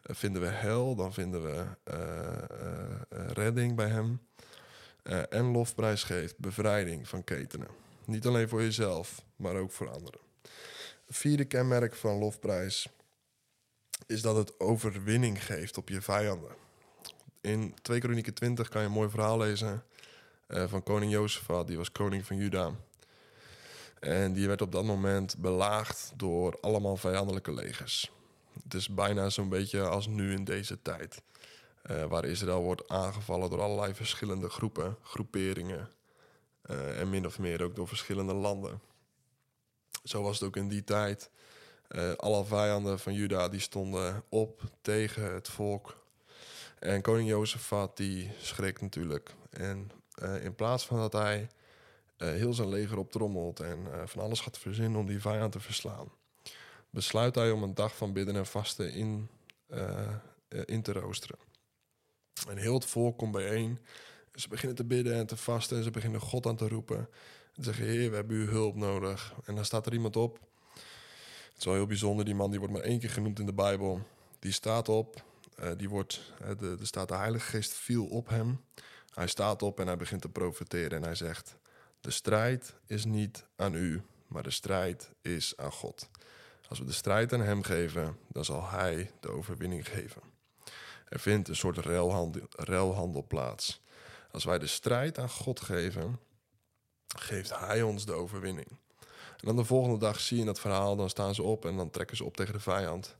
eh, 0.02 0.16
vinden 0.16 0.42
we 0.42 0.48
hel, 0.48 0.96
dan 0.96 1.14
vinden 1.14 1.44
we 1.44 1.66
uh, 1.92 3.20
uh, 3.20 3.28
redding 3.28 3.76
bij 3.76 3.88
hem. 3.88 4.22
en 5.30 5.46
lofprijs 5.46 6.04
geeft 6.04 6.38
bevrijding 6.38 7.08
van 7.08 7.24
ketenen. 7.24 7.68
Niet 8.06 8.26
alleen 8.26 8.50
voor 8.50 8.62
jezelf, 8.62 9.22
maar 9.36 9.56
ook 9.56 9.72
voor 9.72 9.90
anderen. 9.90 10.20
Vierde 11.10 11.46
kenmerk 11.46 11.96
van 11.96 12.18
lofprijs 12.18 12.90
is 14.08 14.22
dat 14.22 14.36
het 14.36 14.60
overwinning 14.60 15.46
geeft 15.46 15.78
op 15.78 15.90
je 15.90 16.02
vijanden. 16.02 16.52
In 17.42 17.76
2 17.82 18.00
Kronieken 18.00 18.34
20 18.34 18.70
kan 18.70 18.82
je 18.82 18.88
een 18.88 18.94
mooi 18.94 19.10
verhaal 19.10 19.38
lezen 19.38 19.84
van 20.48 20.84
koning 20.84 21.12
Jozefat. 21.12 21.68
Die 21.68 21.78
was 21.78 21.92
koning 21.92 22.26
van 22.26 22.38
Juda. 22.38 22.72
En 24.04 24.34
die 24.34 24.48
werd 24.48 24.62
op 24.62 24.72
dat 24.72 24.84
moment 24.84 25.38
belaagd 25.38 26.14
door 26.16 26.58
allemaal 26.62 26.98
vijandelijke 26.98 27.54
legers. 27.54 28.12
Het 28.64 28.74
is 28.74 28.90
bijna 28.90 29.30
zo'n 29.30 29.50
beetje 29.50 29.82
als 29.82 30.08
nu 30.08 30.34
in 30.34 30.44
deze 30.44 30.82
tijd. 30.82 31.22
Uh, 31.92 32.04
waar 32.04 32.26
Israël 32.26 32.62
wordt 32.62 32.88
aangevallen 32.88 33.50
door 33.50 33.62
allerlei 33.62 33.94
verschillende 33.94 34.50
groepen, 34.50 34.98
groeperingen. 35.02 35.90
Uh, 36.66 37.00
en 37.00 37.10
min 37.10 37.26
of 37.26 37.40
meer 37.40 37.64
ook 37.64 37.76
door 37.76 37.88
verschillende 37.88 38.34
landen. 38.34 38.82
Zo 40.04 40.22
was 40.22 40.40
het 40.40 40.48
ook 40.48 40.56
in 40.56 40.68
die 40.68 40.84
tijd. 40.84 41.30
Uh, 41.90 42.12
alle 42.14 42.46
vijanden 42.46 43.00
van 43.00 43.14
Juda 43.14 43.50
die 43.50 43.60
stonden 43.60 44.24
op 44.30 44.62
tegen 44.82 45.34
het 45.34 45.50
volk. 45.50 45.98
En 46.80 47.02
koning 47.02 47.30
Jozefat 47.30 47.98
die 47.98 48.32
schrikt 48.42 48.82
natuurlijk. 48.82 49.34
En 49.50 49.92
in 50.42 50.56
plaats 50.56 50.86
van 50.86 50.98
dat 50.98 51.14
hij 51.14 51.50
heel 52.18 52.54
zijn 52.54 52.70
leger 52.70 52.98
optrommelt 52.98 53.60
en 53.60 53.80
uh, 53.80 54.02
van 54.06 54.24
alles 54.24 54.40
gaat 54.40 54.58
verzinnen 54.58 55.00
om 55.00 55.06
die 55.06 55.22
vijand 55.22 55.52
te 55.52 55.60
verslaan. 55.60 56.12
Besluit 56.90 57.36
hij 57.36 57.52
om 57.52 57.64
een 57.64 57.74
dag 57.74 57.98
van 57.98 58.14
bidden 58.14 58.36
en 58.36 58.46
vasten 58.46 58.94
in, 58.94 59.30
uh, 59.68 60.10
in 60.66 60.82
te 60.82 60.92
roosteren. 60.92 61.38
En 62.50 62.58
heel 62.58 62.74
het 62.74 62.86
volk 62.86 63.18
komt 63.18 63.32
bijeen. 63.32 63.80
Ze 64.34 64.48
beginnen 64.48 64.76
te 64.76 64.84
bidden 64.84 65.14
en 65.14 65.26
te 65.26 65.38
vasten 65.38 65.78
en 65.78 65.84
ze 65.84 65.92
beginnen 65.92 66.22
God 66.22 66.46
aan 66.46 66.56
te 66.56 66.68
roepen. 66.68 67.10
En 67.54 67.64
zeggen, 67.64 67.86
heer, 67.86 68.10
we 68.10 68.16
hebben 68.16 68.36
uw 68.36 68.48
hulp 68.48 68.76
nodig. 68.76 69.34
En 69.46 69.56
dan 69.56 69.66
staat 69.66 69.86
er 69.86 69.94
iemand 69.94 70.16
op. 70.16 70.40
Het 70.74 71.58
is 71.58 71.66
wel 71.66 71.74
heel 71.74 71.86
bijzonder, 71.86 72.26
die 72.26 72.36
man 72.36 72.50
die 72.50 72.60
wordt 72.60 72.74
maar 72.74 72.84
één 72.84 73.00
keer 73.00 73.10
genoemd 73.10 73.40
in 73.40 73.46
de 73.46 73.54
Bijbel. 73.54 74.02
Die 74.40 74.52
staat 74.52 74.90
op, 74.90 75.24
die 75.78 75.90
wordt, 75.90 76.34
de, 76.60 76.78
er 76.80 76.88
staat 76.88 77.08
de 77.08 77.16
Heilige 77.16 77.46
Geest 77.46 77.74
viel 77.74 78.06
op 78.06 78.30
hem. 78.30 78.62
Hij 79.14 79.28
staat 79.28 79.62
op 79.62 79.80
en 79.80 79.88
hij 79.88 79.98
begint 79.98 80.22
te 80.22 80.30
profeteren 80.30 80.98
en 80.98 81.04
hij 81.04 81.16
zegt... 81.16 81.56
De 82.04 82.12
strijd 82.12 82.76
is 82.86 83.06
niet 83.06 83.46
aan 83.56 83.74
u, 83.74 84.02
maar 84.28 84.44
de 84.44 84.52
strijd 84.52 85.12
is 85.22 85.58
aan 85.58 85.72
God. 85.72 86.10
Als 86.70 86.80
we 86.80 86.86
de 86.86 86.92
strijd 86.92 87.34
aan 87.34 87.42
Hem 87.42 87.64
geven, 87.64 88.18
dan 88.28 88.46
zal 88.46 88.70
Hij 88.70 89.12
de 89.20 89.30
overwinning 89.30 89.88
geven. 89.88 90.22
Er 91.10 91.20
vindt 91.20 91.48
een 91.48 91.56
soort 91.56 91.78
ruilhandel, 92.56 93.26
plaats. 93.28 93.82
Als 94.32 94.44
wij 94.44 94.60
de 94.60 94.68
strijd 94.68 95.18
aan 95.18 95.30
God 95.30 95.62
geven, 95.62 96.20
geeft 97.08 97.60
Hij 97.60 97.82
ons 97.82 98.06
de 98.06 98.14
overwinning. 98.14 98.70
En 99.10 99.46
dan 99.46 99.56
de 99.56 99.66
volgende 99.66 99.98
dag 99.98 100.20
zie 100.20 100.38
je 100.38 100.46
dat 100.46 100.60
verhaal, 100.60 100.96
dan 100.96 101.10
staan 101.10 101.36
ze 101.36 101.44
op 101.44 101.66
en 101.66 101.78
dan 101.78 101.90
trekken 101.90 102.18
ze 102.18 102.24
op 102.24 102.36
tegen 102.36 102.54
de 102.54 102.60
vijand. 102.60 103.16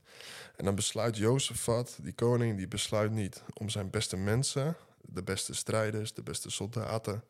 En 0.56 0.64
dan 0.64 0.74
besluit 0.74 1.16
Jozefat, 1.16 1.98
die 2.02 2.14
koning, 2.14 2.56
die 2.56 2.68
besluit 2.68 3.10
niet 3.10 3.42
om 3.52 3.68
zijn 3.68 3.90
beste 3.90 4.16
mensen, 4.16 4.76
de 5.00 5.22
beste 5.22 5.54
strijders, 5.54 6.12
de 6.12 6.22
beste 6.22 6.50
soldaten, 6.50 7.24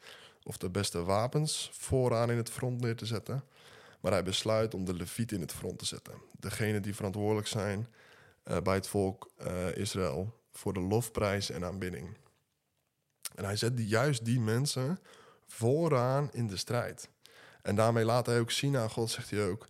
of 0.45 0.57
de 0.57 0.71
beste 0.71 1.03
wapens 1.05 1.71
vooraan 1.73 2.31
in 2.31 2.37
het 2.37 2.51
front 2.51 2.81
neer 2.81 2.97
te 2.97 3.07
zetten. 3.07 3.45
Maar 4.01 4.13
hij 4.13 4.23
besluit 4.23 4.75
om 4.75 4.85
de 4.85 4.95
leviet 4.95 5.33
in 5.33 5.41
het 5.41 5.53
front 5.53 5.79
te 5.79 5.85
zetten. 5.85 6.15
Degene 6.39 6.81
die 6.81 6.95
verantwoordelijk 6.95 7.47
zijn 7.47 7.89
uh, 8.45 8.59
bij 8.59 8.75
het 8.75 8.87
volk 8.87 9.31
uh, 9.47 9.77
Israël 9.77 10.41
voor 10.53 10.73
de 10.73 10.81
lofprijs 10.81 11.51
en 11.51 11.65
aanbidding. 11.65 12.17
En 13.35 13.45
hij 13.45 13.57
zet 13.57 13.77
die, 13.77 13.87
juist 13.87 14.25
die 14.25 14.41
mensen 14.41 14.99
vooraan 15.47 16.29
in 16.33 16.47
de 16.47 16.57
strijd. 16.57 17.09
En 17.63 17.75
daarmee 17.75 18.05
laat 18.05 18.27
hij 18.27 18.41
ook 18.41 18.51
zien 18.51 18.77
aan 18.77 18.91
God, 18.91 19.11
zegt 19.11 19.31
hij 19.31 19.47
ook... 19.49 19.69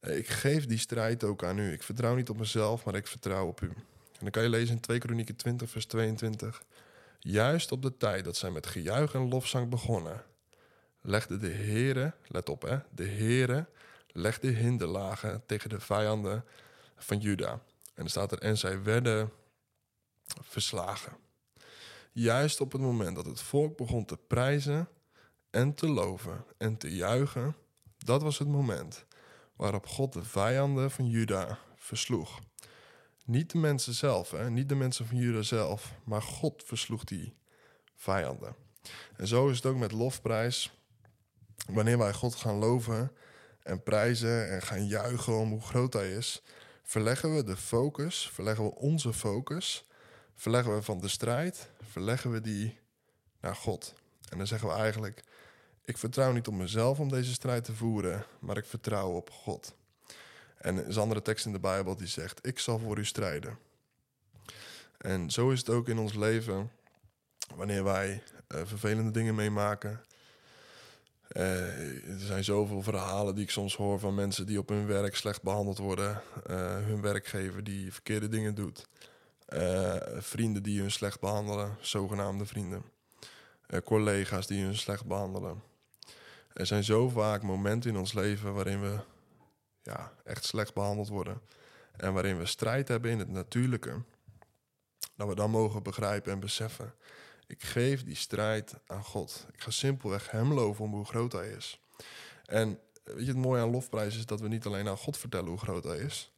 Eh, 0.00 0.16
ik 0.16 0.28
geef 0.28 0.66
die 0.66 0.78
strijd 0.78 1.24
ook 1.24 1.44
aan 1.44 1.58
u. 1.58 1.72
Ik 1.72 1.82
vertrouw 1.82 2.14
niet 2.14 2.28
op 2.30 2.38
mezelf, 2.38 2.84
maar 2.84 2.94
ik 2.94 3.06
vertrouw 3.06 3.46
op 3.46 3.60
u. 3.60 3.66
En 3.66 4.20
dan 4.26 4.30
kan 4.30 4.42
je 4.42 4.48
lezen 4.48 4.74
in 4.74 4.80
2 4.80 4.98
Kronieken 4.98 5.36
20, 5.36 5.70
vers 5.70 5.86
22. 5.86 6.62
Juist 7.22 7.72
op 7.72 7.82
de 7.82 7.96
tijd 7.96 8.24
dat 8.24 8.36
zij 8.36 8.50
met 8.50 8.66
gejuich 8.66 9.14
en 9.14 9.28
lofzang 9.28 9.68
begonnen, 9.68 10.24
legde 11.00 11.36
de 11.36 11.50
Heere, 11.50 12.14
let 12.26 12.48
op 12.48 12.62
hè, 12.62 12.78
de 12.90 13.06
Heere 13.06 13.66
legde 14.06 14.48
hinderlagen 14.48 15.42
tegen 15.46 15.68
de 15.68 15.80
vijanden 15.80 16.44
van 16.96 17.18
Juda. 17.18 17.60
En 17.94 18.04
er 18.04 18.10
staat 18.10 18.32
er, 18.32 18.38
en 18.38 18.58
zij 18.58 18.82
werden 18.82 19.32
verslagen. 20.40 21.16
Juist 22.12 22.60
op 22.60 22.72
het 22.72 22.80
moment 22.80 23.16
dat 23.16 23.26
het 23.26 23.40
volk 23.40 23.76
begon 23.76 24.04
te 24.04 24.16
prijzen 24.16 24.88
en 25.50 25.74
te 25.74 25.88
loven 25.88 26.44
en 26.56 26.76
te 26.76 26.94
juichen, 26.94 27.56
dat 27.98 28.22
was 28.22 28.38
het 28.38 28.48
moment 28.48 29.04
waarop 29.56 29.86
God 29.86 30.12
de 30.12 30.24
vijanden 30.24 30.90
van 30.90 31.06
Juda 31.08 31.58
versloeg. 31.76 32.40
Niet 33.24 33.50
de 33.50 33.58
mensen 33.58 33.94
zelf, 33.94 34.30
hè? 34.30 34.50
niet 34.50 34.68
de 34.68 34.74
mensen 34.74 35.06
van 35.06 35.16
Juda 35.16 35.42
zelf, 35.42 35.92
maar 36.04 36.22
God 36.22 36.62
versloeg 36.66 37.04
die 37.04 37.36
vijanden. 37.94 38.54
En 39.16 39.26
zo 39.26 39.48
is 39.48 39.56
het 39.56 39.66
ook 39.66 39.76
met 39.76 39.92
lofprijs. 39.92 40.72
Wanneer 41.66 41.98
wij 41.98 42.12
God 42.12 42.34
gaan 42.34 42.54
loven 42.54 43.12
en 43.62 43.82
prijzen 43.82 44.50
en 44.50 44.62
gaan 44.62 44.86
juichen 44.86 45.38
om 45.38 45.50
hoe 45.50 45.60
groot 45.60 45.92
Hij 45.92 46.12
is, 46.12 46.42
verleggen 46.82 47.34
we 47.34 47.44
de 47.44 47.56
focus, 47.56 48.30
verleggen 48.32 48.64
we 48.64 48.74
onze 48.74 49.12
focus, 49.12 49.88
verleggen 50.34 50.74
we 50.74 50.82
van 50.82 51.00
de 51.00 51.08
strijd, 51.08 51.70
verleggen 51.90 52.30
we 52.30 52.40
die 52.40 52.78
naar 53.40 53.56
God. 53.56 53.94
En 54.28 54.38
dan 54.38 54.46
zeggen 54.46 54.68
we 54.68 54.74
eigenlijk: 54.74 55.22
Ik 55.84 55.98
vertrouw 55.98 56.32
niet 56.32 56.46
op 56.46 56.54
mezelf 56.54 57.00
om 57.00 57.08
deze 57.08 57.32
strijd 57.32 57.64
te 57.64 57.74
voeren, 57.74 58.24
maar 58.38 58.56
ik 58.56 58.64
vertrouw 58.64 59.10
op 59.10 59.30
God. 59.30 59.74
En 60.60 60.76
er 60.76 60.86
is 60.86 60.96
een 60.96 61.02
andere 61.02 61.22
tekst 61.22 61.46
in 61.46 61.52
de 61.52 61.60
Bijbel 61.60 61.96
die 61.96 62.06
zegt: 62.06 62.46
Ik 62.46 62.58
zal 62.58 62.78
voor 62.78 62.98
u 62.98 63.04
strijden. 63.04 63.58
En 64.98 65.30
zo 65.30 65.50
is 65.50 65.58
het 65.58 65.68
ook 65.68 65.88
in 65.88 65.98
ons 65.98 66.14
leven. 66.14 66.70
Wanneer 67.54 67.84
wij 67.84 68.22
uh, 68.48 68.60
vervelende 68.64 69.10
dingen 69.10 69.34
meemaken. 69.34 70.00
Uh, 71.36 72.12
er 72.12 72.18
zijn 72.18 72.44
zoveel 72.44 72.82
verhalen 72.82 73.34
die 73.34 73.44
ik 73.44 73.50
soms 73.50 73.76
hoor 73.76 73.98
van 73.98 74.14
mensen 74.14 74.46
die 74.46 74.58
op 74.58 74.68
hun 74.68 74.86
werk 74.86 75.16
slecht 75.16 75.42
behandeld 75.42 75.78
worden. 75.78 76.22
Uh, 76.50 76.56
hun 76.84 77.00
werkgever 77.00 77.64
die 77.64 77.92
verkeerde 77.92 78.28
dingen 78.28 78.54
doet. 78.54 78.88
vrienden 80.18 80.62
die 80.62 80.80
hun 80.80 80.90
slecht 80.90 81.20
behandelen, 81.20 81.76
zogenaamde 81.80 82.46
vrienden. 82.46 82.82
collega's 83.84 84.46
die 84.46 84.64
hun 84.64 84.76
slecht 84.76 85.06
behandelen. 85.06 85.62
Er 86.52 86.66
zijn 86.66 86.84
zo 86.84 87.08
vaak 87.08 87.42
momenten 87.42 87.90
in 87.90 87.96
ons 87.96 88.12
leven 88.12 88.54
waarin 88.54 88.80
we 88.80 88.98
ja, 89.90 90.12
echt 90.24 90.44
slecht 90.44 90.74
behandeld 90.74 91.08
worden. 91.08 91.40
En 91.96 92.12
waarin 92.12 92.38
we 92.38 92.46
strijd 92.46 92.88
hebben 92.88 93.10
in 93.10 93.18
het 93.18 93.28
natuurlijke. 93.28 94.02
Dat 95.16 95.28
we 95.28 95.34
dan 95.34 95.50
mogen 95.50 95.82
begrijpen 95.82 96.32
en 96.32 96.40
beseffen. 96.40 96.94
Ik 97.46 97.62
geef 97.62 98.04
die 98.04 98.14
strijd 98.14 98.74
aan 98.86 99.04
God. 99.04 99.46
Ik 99.52 99.60
ga 99.60 99.70
simpelweg 99.70 100.30
Hem 100.30 100.52
loven 100.52 100.84
om 100.84 100.94
hoe 100.94 101.04
groot 101.04 101.32
Hij 101.32 101.48
is. 101.48 101.80
En 102.44 102.78
weet 103.04 103.20
je, 103.20 103.26
het 103.26 103.36
mooie 103.36 103.62
aan 103.62 103.70
lofprijs 103.70 104.16
is 104.16 104.26
dat 104.26 104.40
we 104.40 104.48
niet 104.48 104.66
alleen 104.66 104.88
aan 104.88 104.96
God 104.96 105.16
vertellen 105.18 105.48
hoe 105.48 105.58
groot 105.58 105.84
Hij 105.84 105.98
is. 105.98 106.32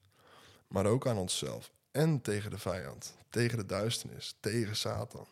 Maar 0.69 0.87
ook 0.87 1.07
aan 1.07 1.19
onszelf. 1.19 1.71
En 1.91 2.21
tegen 2.21 2.51
de 2.51 2.59
vijand. 2.59 3.17
Tegen 3.31 3.59
de 3.59 3.67
duisternis. 3.67 4.37
Tegen 4.41 4.77
Satan. 4.77 5.27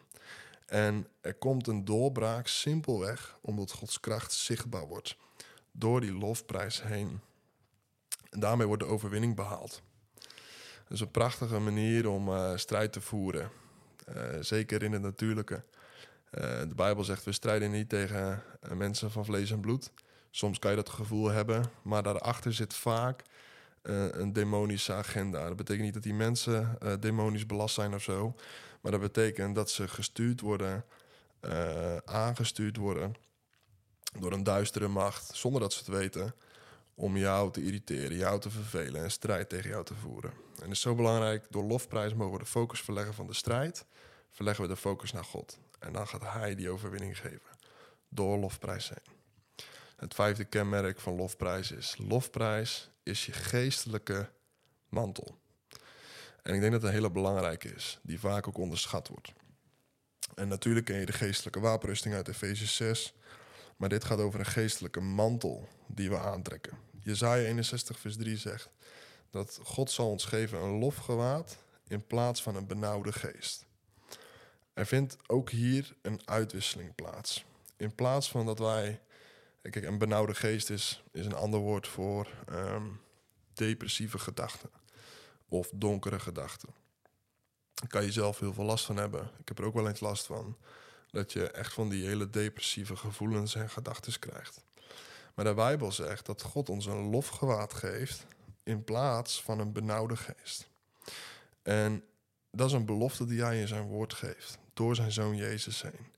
En 0.67 1.07
er 1.21 1.35
komt 1.35 1.67
een 1.67 1.85
doorbraak 1.85 2.47
simpelweg 2.47 3.39
omdat 3.41 3.71
Gods 3.71 4.01
kracht 4.01 4.33
zichtbaar 4.33 4.87
wordt. 4.87 5.17
Door 5.73 6.01
die 6.01 6.13
lofprijs 6.13 6.83
heen. 6.83 7.21
En 8.31 8.41
daarmee 8.41 8.67
wordt 8.67 8.83
de 8.83 8.89
overwinning 8.89 9.37
behaald. 9.37 9.83
Dat 10.83 10.99
is 10.99 11.01
een 11.01 11.11
prachtige 11.11 11.59
manier 11.59 12.09
om 12.09 12.29
uh, 12.29 12.57
strijd 12.57 12.93
te 12.93 13.01
voeren. 13.01 13.51
Uh, 14.09 14.23
zeker 14.41 14.83
in 14.83 14.93
het 14.93 15.03
natuurlijke. 15.03 15.55
Uh, 15.55 16.41
de 16.61 16.75
Bijbel 16.77 17.05
zegt, 17.05 17.25
we 17.25 17.33
strijden 17.33 17.71
niet 17.71 17.89
tegen 17.89 18.43
mensen 18.75 19.11
van 19.11 19.25
vlees 19.25 19.51
en 19.51 19.61
bloed. 19.61 19.91
Soms 20.31 20.59
kan 20.59 20.71
je 20.71 20.77
dat 20.77 20.89
gevoel 20.89 21.29
hebben, 21.29 21.65
maar 21.83 22.03
daarachter 22.03 22.53
zit 22.53 22.75
vaak 22.75 23.23
een 23.83 24.33
demonische 24.33 24.93
agenda. 24.93 25.47
Dat 25.47 25.57
betekent 25.57 25.85
niet 25.85 25.95
dat 25.95 26.03
die 26.03 26.15
mensen 26.15 26.79
demonisch 27.01 27.47
belast 27.47 27.75
zijn 27.75 27.95
of 27.95 28.03
zo, 28.03 28.35
maar 28.81 28.93
dat 28.93 29.01
betekent 29.01 29.55
dat 29.55 29.71
ze 29.71 29.89
gestuurd 29.89 30.41
worden, 30.41 30.85
aangestuurd 32.05 32.77
worden 32.77 33.15
door 34.19 34.33
een 34.33 34.45
duistere 34.45 34.89
macht, 34.89 35.31
zonder 35.35 35.61
dat 35.61 35.73
ze 35.73 35.79
het 35.79 35.89
weten, 35.89 36.35
om 37.01 37.17
jou 37.17 37.53
te 37.53 37.63
irriteren, 37.63 38.17
jou 38.17 38.41
te 38.41 38.51
vervelen 38.51 39.03
en 39.03 39.11
strijd 39.11 39.49
tegen 39.49 39.71
jou 39.71 39.85
te 39.85 39.95
voeren. 39.95 40.31
En 40.31 40.63
het 40.63 40.71
is 40.71 40.81
zo 40.81 40.95
belangrijk, 40.95 41.47
door 41.51 41.65
lofprijs 41.65 42.15
mogen 42.15 42.33
we 42.33 42.39
de 42.39 42.51
focus 42.51 42.81
verleggen 42.81 43.15
van 43.15 43.27
de 43.27 43.35
strijd, 43.35 43.85
verleggen 44.31 44.65
we 44.65 44.71
de 44.71 44.77
focus 44.77 45.13
naar 45.13 45.25
God. 45.25 45.59
En 45.79 45.93
dan 45.93 46.09
gaat 46.09 46.33
Hij 46.33 46.55
die 46.55 46.71
overwinning 46.71 47.19
geven, 47.19 47.51
door 48.09 48.39
lofprijs 48.39 48.89
heen. 48.89 49.17
Het 49.97 50.15
vijfde 50.15 50.45
kenmerk 50.45 51.01
van 51.01 51.15
lofprijs 51.15 51.71
is: 51.71 51.97
lofprijs 51.99 52.91
is 53.03 53.27
je 53.27 53.33
geestelijke 53.33 54.31
mantel. 54.89 55.39
En 56.43 56.55
ik 56.55 56.61
denk 56.61 56.73
dat 56.73 56.81
het 56.81 56.91
een 56.91 56.97
hele 56.97 57.11
belangrijke 57.11 57.69
is, 57.69 57.99
die 58.03 58.21
vaak 58.21 58.49
ook 58.49 58.59
onderschat 58.59 59.09
wordt. 59.09 59.33
En 60.35 60.49
natuurlijk 60.49 60.87
ken 60.87 60.99
je 60.99 61.07
de 61.07 61.13
geestelijke 61.13 61.61
wapenrusting 61.61 62.15
uit 62.15 62.29
Efeze 62.29 62.67
6, 62.67 63.15
maar 63.77 63.89
dit 63.89 64.05
gaat 64.05 64.19
over 64.19 64.41
een 64.41 64.47
geestelijke 64.47 65.01
mantel 65.01 65.69
die 65.87 66.09
we 66.11 66.19
aantrekken. 66.19 66.89
Jezaja 67.11 67.45
61 67.45 67.99
vers 67.99 68.17
3 68.17 68.37
zegt 68.37 68.71
dat 69.31 69.59
God 69.63 69.91
zal 69.91 70.11
ons 70.11 70.25
geven 70.25 70.59
een 70.59 70.79
lofgewaad 70.79 71.57
in 71.89 72.07
plaats 72.07 72.43
van 72.43 72.57
een 72.57 72.67
benauwde 72.67 73.13
geest. 73.13 73.67
Er 74.73 74.87
vindt 74.87 75.17
ook 75.27 75.51
hier 75.51 75.95
een 76.03 76.21
uitwisseling 76.25 76.95
plaats. 76.95 77.45
In 77.77 77.95
plaats 77.95 78.31
van 78.31 78.47
dat 78.47 78.59
wij 78.59 79.01
Kijk, 79.63 79.85
een 79.85 79.99
benauwde 79.99 80.35
geest 80.35 80.71
is, 80.71 81.03
is 81.13 81.27
een 81.27 81.35
ander 81.35 81.61
woord 81.61 81.89
voor 81.89 82.29
ehm, 82.47 82.87
depressieve 83.55 84.19
gedachten 84.19 84.71
of 85.49 85.71
donkere 85.75 86.21
gedachten. 86.21 86.69
Daar 87.75 87.89
kan 87.89 88.05
je 88.05 88.13
zelf 88.13 88.39
heel 88.39 88.53
veel 88.53 88.65
last 88.65 88.85
van 88.85 88.97
hebben. 88.97 89.31
Ik 89.39 89.49
heb 89.49 89.59
er 89.59 89.65
ook 89.65 89.75
wel 89.75 89.89
eens 89.89 90.01
last 90.01 90.27
van. 90.27 90.57
Dat 91.11 91.33
je 91.33 91.51
echt 91.51 91.73
van 91.73 91.89
die 91.89 92.07
hele 92.07 92.31
depressieve 92.31 92.97
gevoelens 92.97 93.55
en 93.55 93.71
gedachten 93.71 94.19
krijgt. 94.19 94.65
Maar 95.35 95.45
de 95.45 95.55
Bijbel 95.55 95.93
zegt 95.93 96.27
dat 96.27 96.43
God 96.43 96.69
ons 96.69 96.87
een 96.87 97.11
lofgewaad 97.11 97.75
geeft 97.75 98.27
in 98.63 98.85
plaats 98.85 99.43
van 99.43 99.59
een 99.59 99.73
benauwde 99.73 100.17
geest. 100.17 100.69
En 101.63 102.05
dat 102.51 102.67
is 102.67 102.73
een 102.73 102.87
belofte 102.87 103.25
die 103.25 103.43
hij 103.43 103.61
in 103.61 103.69
zijn 103.69 103.87
woord 103.87 104.15
geeft, 104.15 104.59
door 104.75 104.95
zijn 104.95 105.13
zoon 105.13 105.37
Jezus 105.37 105.83
heen. 105.83 106.13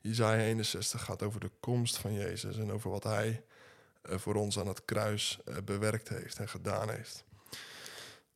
Isaiah 0.00 0.46
61 0.46 1.04
gaat 1.04 1.22
over 1.22 1.40
de 1.40 1.50
komst 1.60 1.96
van 1.96 2.12
Jezus 2.12 2.56
en 2.56 2.72
over 2.72 2.90
wat 2.90 3.04
hij 3.04 3.42
eh, 4.02 4.18
voor 4.18 4.34
ons 4.34 4.58
aan 4.58 4.66
het 4.66 4.84
kruis 4.84 5.38
eh, 5.44 5.56
bewerkt 5.64 6.08
heeft 6.08 6.38
en 6.38 6.48
gedaan 6.48 6.90
heeft. 6.90 7.24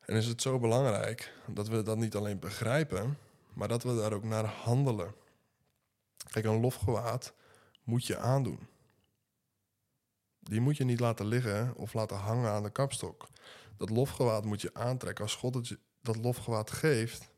En 0.01 0.17
is 0.17 0.27
het 0.27 0.43
zo 0.43 0.59
belangrijk 0.59 1.33
dat 1.47 1.69
we 1.69 1.83
dat 1.83 1.97
niet 1.97 2.15
alleen 2.15 2.39
begrijpen, 2.39 3.19
maar 3.53 3.69
dat 3.69 3.83
we 3.83 3.97
daar 3.97 4.13
ook 4.13 4.25
naar 4.25 4.45
handelen. 4.45 5.15
Kijk, 6.31 6.45
een 6.45 6.61
lofgewaad 6.61 7.33
moet 7.85 8.07
je 8.07 8.19
aandoen. 8.19 8.69
Die 10.43 10.61
moet 10.61 10.77
je 10.77 10.85
niet 10.85 11.01
laten 11.01 11.27
liggen 11.27 11.75
of 11.77 11.95
laten 11.95 12.17
hangen 12.17 12.51
aan 12.51 12.63
de 12.63 12.71
kapstok. 12.71 13.29
Dat 13.77 13.91
lofgewaad 13.91 14.45
moet 14.45 14.61
je 14.61 14.75
aantrekken. 14.75 15.25
Als 15.25 15.35
God 15.35 15.55
het, 15.55 15.77
dat 16.03 16.17
lofgewaad 16.17 16.71
geeft, 16.71 17.31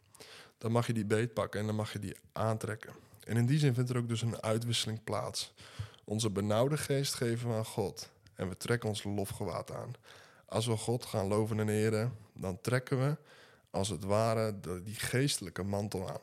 dan 0.59 0.73
mag 0.73 0.87
je 0.87 0.93
die 0.93 1.05
beet 1.05 1.35
pakken 1.35 1.61
en 1.61 1.67
dan 1.67 1.75
mag 1.75 1.93
je 1.93 1.99
die 1.99 2.17
aantrekken. 2.33 2.93
En 3.25 3.37
in 3.37 3.47
die 3.47 3.59
zin 3.59 3.75
vindt 3.75 3.91
er 3.91 3.97
ook 3.97 4.09
dus 4.09 4.23
een 4.23 4.43
uitwisseling 4.43 5.05
plaats. 5.05 5.55
Onze 6.05 6.31
benauwde 6.31 6.77
geest 6.77 7.15
geven 7.15 7.49
we 7.49 7.55
aan 7.55 7.65
God 7.65 8.11
en 8.35 8.49
we 8.49 8.57
trekken 8.57 8.89
ons 8.89 9.05
lofgewaad 9.05 9.73
aan. 9.73 9.93
Als 10.47 10.67
we 10.67 10.77
God 10.77 11.05
gaan 11.05 11.27
loven 11.27 11.61
en 11.61 11.69
eren, 11.69 12.17
dan 12.33 12.61
trekken 12.61 12.99
we 12.99 13.17
als 13.71 13.89
het 13.89 14.05
ware 14.05 14.61
die 14.61 14.95
geestelijke 14.95 15.63
mantel 15.63 16.11
aan. 16.11 16.21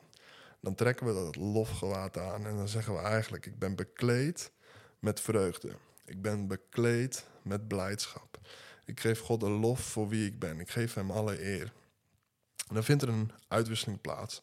Dan 0.60 0.76
trekken 0.76 1.06
we 1.06 1.14
dat 1.14 1.36
lofgewaad 1.36 2.18
aan 2.18 2.46
en 2.46 2.56
dan 2.56 2.68
zeggen 2.68 2.94
we 2.94 3.00
eigenlijk: 3.00 3.46
Ik 3.46 3.60
ben 3.60 3.76
bekleed 3.76 4.52
met 5.00 5.20
vreugde. 5.20 5.76
Ik 6.12 6.22
ben 6.22 6.48
bekleed 6.48 7.28
met 7.42 7.68
blijdschap. 7.68 8.40
Ik 8.86 9.00
geef 9.00 9.20
God 9.20 9.40
de 9.40 9.50
lof 9.50 9.80
voor 9.80 10.08
wie 10.08 10.26
ik 10.26 10.40
ben. 10.40 10.60
Ik 10.60 10.70
geef 10.70 10.94
Hem 10.94 11.12
alle 11.12 11.46
eer. 11.46 11.72
Dan 12.74 12.84
vindt 12.84 13.02
er 13.04 13.10
een 13.10 13.32
uitwisseling 13.48 14.02
plaats 14.02 14.42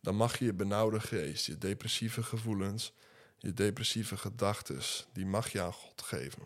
dan 0.00 0.16
mag 0.16 0.38
je 0.38 0.44
je 0.44 0.52
benauwde 0.52 1.00
geest, 1.00 1.46
je 1.46 1.58
depressieve 1.58 2.22
gevoelens, 2.22 2.92
je 3.38 3.54
depressieve 3.54 4.16
gedachten, 4.16 4.80
die 5.12 5.26
mag 5.26 5.52
je 5.52 5.60
aan 5.60 5.72
God 5.72 6.02
geven. 6.02 6.42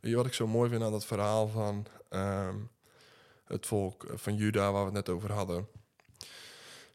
Weet 0.00 0.10
je 0.10 0.16
wat 0.16 0.26
ik 0.26 0.32
zo 0.32 0.46
mooi 0.46 0.70
vind 0.70 0.82
aan 0.82 0.90
dat 0.90 1.06
verhaal 1.06 1.48
van 1.48 1.86
ehm, 2.08 2.56
het 3.44 3.66
volk 3.66 4.06
van 4.14 4.36
Juda, 4.36 4.72
waar 4.72 4.80
we 4.80 4.96
het 4.96 5.06
net 5.06 5.08
over 5.08 5.32
hadden? 5.32 5.68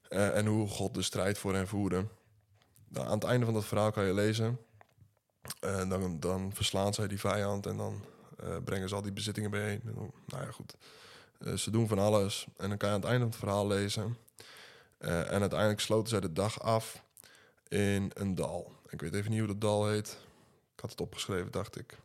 Uh, 0.09 0.37
en 0.37 0.45
hoe 0.45 0.67
God 0.67 0.93
de 0.93 1.01
strijd 1.01 1.37
voor 1.37 1.53
hen 1.53 1.67
voerde. 1.67 2.05
Nou, 2.87 3.05
aan 3.07 3.13
het 3.13 3.23
einde 3.23 3.45
van 3.45 3.53
dat 3.53 3.65
verhaal 3.65 3.91
kan 3.91 4.05
je 4.05 4.13
lezen. 4.13 4.59
En 5.59 5.89
dan, 5.89 6.19
dan 6.19 6.53
verslaan 6.53 6.93
zij 6.93 7.07
die 7.07 7.19
vijand 7.19 7.65
en 7.65 7.77
dan 7.77 8.05
uh, 8.43 8.55
brengen 8.63 8.89
ze 8.89 8.95
al 8.95 9.01
die 9.01 9.11
bezittingen 9.11 9.51
bijeen. 9.51 9.81
Nou 10.25 10.43
ja, 10.43 10.51
goed. 10.51 10.75
Uh, 11.39 11.53
ze 11.53 11.71
doen 11.71 11.87
van 11.87 11.99
alles. 11.99 12.47
En 12.57 12.69
dan 12.69 12.77
kan 12.77 12.89
je 12.89 12.95
aan 12.95 13.01
het 13.01 13.09
einde 13.09 13.23
van 13.23 13.31
het 13.31 13.39
verhaal 13.39 13.67
lezen 13.67 14.17
en 14.97 15.39
uiteindelijk 15.39 15.79
sloten 15.79 16.09
zij 16.09 16.19
de 16.19 16.33
dag 16.33 16.61
af 16.61 17.03
in 17.67 18.11
een 18.13 18.35
dal. 18.35 18.71
Ik 18.89 19.01
weet 19.01 19.13
even 19.13 19.29
niet 19.31 19.39
hoe 19.39 19.47
dat 19.47 19.61
dal 19.61 19.87
heet. 19.87 20.17
Ik 20.73 20.79
had 20.79 20.89
het 20.89 21.01
opgeschreven, 21.01 21.51
dacht 21.51 21.77
ik. 21.77 21.97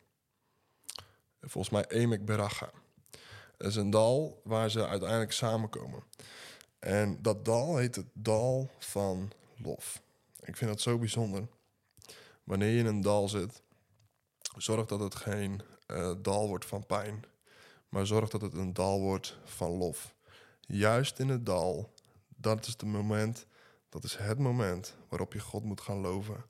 Volgens 1.40 1.72
mij 1.72 1.86
Emek 1.88 2.24
Beracha. 2.24 2.70
Dat 3.56 3.68
is 3.68 3.76
een 3.76 3.90
dal 3.90 4.40
waar 4.44 4.70
ze 4.70 4.86
uiteindelijk 4.86 5.32
samenkomen. 5.32 6.02
En 6.78 7.22
dat 7.22 7.44
dal 7.44 7.76
heet 7.76 7.94
het 7.94 8.06
dal 8.12 8.70
van 8.78 9.32
lof. 9.56 10.02
Ik 10.40 10.56
vind 10.56 10.70
dat 10.70 10.80
zo 10.80 10.98
bijzonder. 10.98 11.46
Wanneer 12.46 12.68
je 12.68 12.78
in 12.78 12.86
een 12.86 13.00
dal 13.00 13.28
zit, 13.28 13.62
zorg 14.56 14.86
dat 14.86 15.00
het 15.00 15.14
geen 15.14 15.60
uh, 15.86 16.12
dal 16.22 16.48
wordt 16.48 16.64
van 16.64 16.86
pijn, 16.86 17.24
maar 17.88 18.06
zorg 18.06 18.28
dat 18.28 18.40
het 18.40 18.54
een 18.54 18.72
dal 18.72 19.00
wordt 19.00 19.38
van 19.44 19.70
lof. 19.70 20.14
Juist 20.60 21.18
in 21.18 21.28
het 21.28 21.46
dal 21.46 21.92
dat 22.36 22.66
is 22.66 22.72
het 22.72 22.82
moment, 22.82 23.46
dat 23.88 24.04
is 24.04 24.16
het 24.16 24.38
moment 24.38 24.96
waarop 25.08 25.32
je 25.32 25.40
God 25.40 25.64
moet 25.64 25.80
gaan 25.80 26.00
loven 26.00 26.44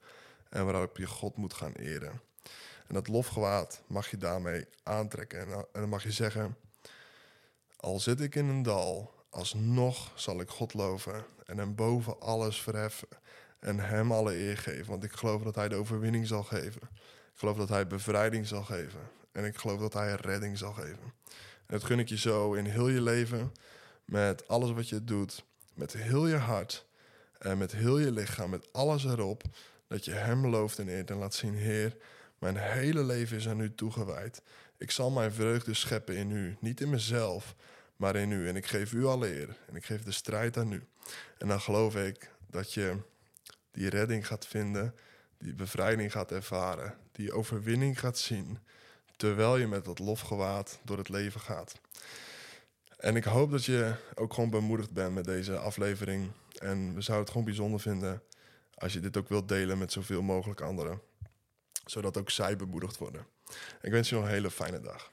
en 0.48 0.64
waarop 0.64 0.96
je 0.96 1.06
God 1.06 1.36
moet 1.36 1.54
gaan 1.54 1.72
eren. 1.72 2.20
En 2.86 2.94
dat 2.94 3.08
lofgewaad 3.08 3.82
mag 3.86 4.10
je 4.10 4.16
daarmee 4.16 4.66
aantrekken. 4.82 5.40
En, 5.40 5.48
en 5.52 5.80
dan 5.80 5.88
mag 5.88 6.02
je 6.02 6.12
zeggen: 6.12 6.56
Al 7.76 8.00
zit 8.00 8.20
ik 8.20 8.34
in 8.34 8.46
een 8.46 8.62
dal, 8.62 9.14
alsnog 9.30 10.12
zal 10.14 10.40
ik 10.40 10.48
God 10.48 10.74
loven 10.74 11.24
en 11.44 11.58
hem 11.58 11.74
boven 11.74 12.20
alles 12.20 12.62
verheffen 12.62 13.08
en 13.66 13.80
hem 13.80 14.12
alle 14.12 14.36
eer 14.36 14.58
geven. 14.58 14.86
Want 14.86 15.04
ik 15.04 15.12
geloof 15.12 15.42
dat 15.42 15.54
hij 15.54 15.68
de 15.68 15.74
overwinning 15.74 16.26
zal 16.26 16.42
geven. 16.42 16.82
Ik 17.32 17.38
geloof 17.42 17.56
dat 17.56 17.68
hij 17.68 17.86
bevrijding 17.86 18.46
zal 18.46 18.62
geven. 18.62 19.00
En 19.32 19.44
ik 19.44 19.56
geloof 19.56 19.80
dat 19.80 19.92
hij 19.92 20.14
redding 20.14 20.58
zal 20.58 20.72
geven. 20.72 21.12
En 21.66 21.74
dat 21.74 21.84
gun 21.84 21.98
ik 21.98 22.08
je 22.08 22.18
zo 22.18 22.52
in 22.52 22.64
heel 22.64 22.88
je 22.88 23.00
leven, 23.00 23.52
met 24.04 24.48
alles 24.48 24.70
wat 24.72 24.88
je 24.88 25.04
doet 25.04 25.44
met 25.76 25.92
heel 25.92 26.26
je 26.26 26.36
hart 26.36 26.86
en 27.38 27.58
met 27.58 27.72
heel 27.72 27.98
je 27.98 28.12
lichaam, 28.12 28.50
met 28.50 28.72
alles 28.72 29.04
erop, 29.04 29.42
dat 29.88 30.04
je 30.04 30.10
Hem 30.10 30.46
looft 30.46 30.78
en 30.78 30.88
eert 30.88 31.10
en 31.10 31.16
laat 31.16 31.34
zien, 31.34 31.54
Heer, 31.54 31.96
mijn 32.38 32.56
hele 32.56 33.04
leven 33.04 33.36
is 33.36 33.48
aan 33.48 33.60
U 33.60 33.74
toegewijd. 33.74 34.42
Ik 34.78 34.90
zal 34.90 35.10
mijn 35.10 35.32
vreugde 35.32 35.74
scheppen 35.74 36.16
in 36.16 36.30
U, 36.30 36.56
niet 36.60 36.80
in 36.80 36.90
mezelf, 36.90 37.54
maar 37.96 38.16
in 38.16 38.30
U. 38.30 38.48
En 38.48 38.56
ik 38.56 38.66
geef 38.66 38.92
U 38.92 39.06
alle 39.06 39.34
eer 39.34 39.56
en 39.68 39.76
ik 39.76 39.84
geef 39.84 40.02
de 40.02 40.12
strijd 40.12 40.56
aan 40.56 40.72
U. 40.72 40.86
En 41.38 41.48
dan 41.48 41.60
geloof 41.60 41.96
ik 41.96 42.30
dat 42.50 42.72
je 42.72 42.96
die 43.76 43.88
redding 43.88 44.26
gaat 44.26 44.46
vinden, 44.46 44.94
die 45.38 45.54
bevrijding 45.54 46.12
gaat 46.12 46.32
ervaren, 46.32 46.94
die 47.12 47.32
overwinning 47.32 48.00
gaat 48.00 48.18
zien, 48.18 48.58
terwijl 49.16 49.56
je 49.56 49.66
met 49.66 49.84
dat 49.84 49.98
lofgewaad 49.98 50.78
door 50.84 50.98
het 50.98 51.08
leven 51.08 51.40
gaat. 51.40 51.80
En 52.96 53.16
ik 53.16 53.24
hoop 53.24 53.50
dat 53.50 53.64
je 53.64 53.94
ook 54.14 54.34
gewoon 54.34 54.50
bemoedigd 54.50 54.90
bent 54.90 55.14
met 55.14 55.24
deze 55.24 55.58
aflevering. 55.58 56.30
En 56.58 56.94
we 56.94 57.00
zouden 57.00 57.24
het 57.24 57.30
gewoon 57.30 57.44
bijzonder 57.44 57.80
vinden 57.80 58.22
als 58.74 58.92
je 58.92 59.00
dit 59.00 59.16
ook 59.16 59.28
wilt 59.28 59.48
delen 59.48 59.78
met 59.78 59.92
zoveel 59.92 60.22
mogelijk 60.22 60.60
anderen. 60.60 61.00
Zodat 61.84 62.16
ook 62.16 62.30
zij 62.30 62.56
bemoedigd 62.56 62.98
worden. 62.98 63.26
Ik 63.82 63.90
wens 63.90 64.08
je 64.08 64.14
nog 64.14 64.24
een 64.24 64.30
hele 64.30 64.50
fijne 64.50 64.80
dag. 64.80 65.10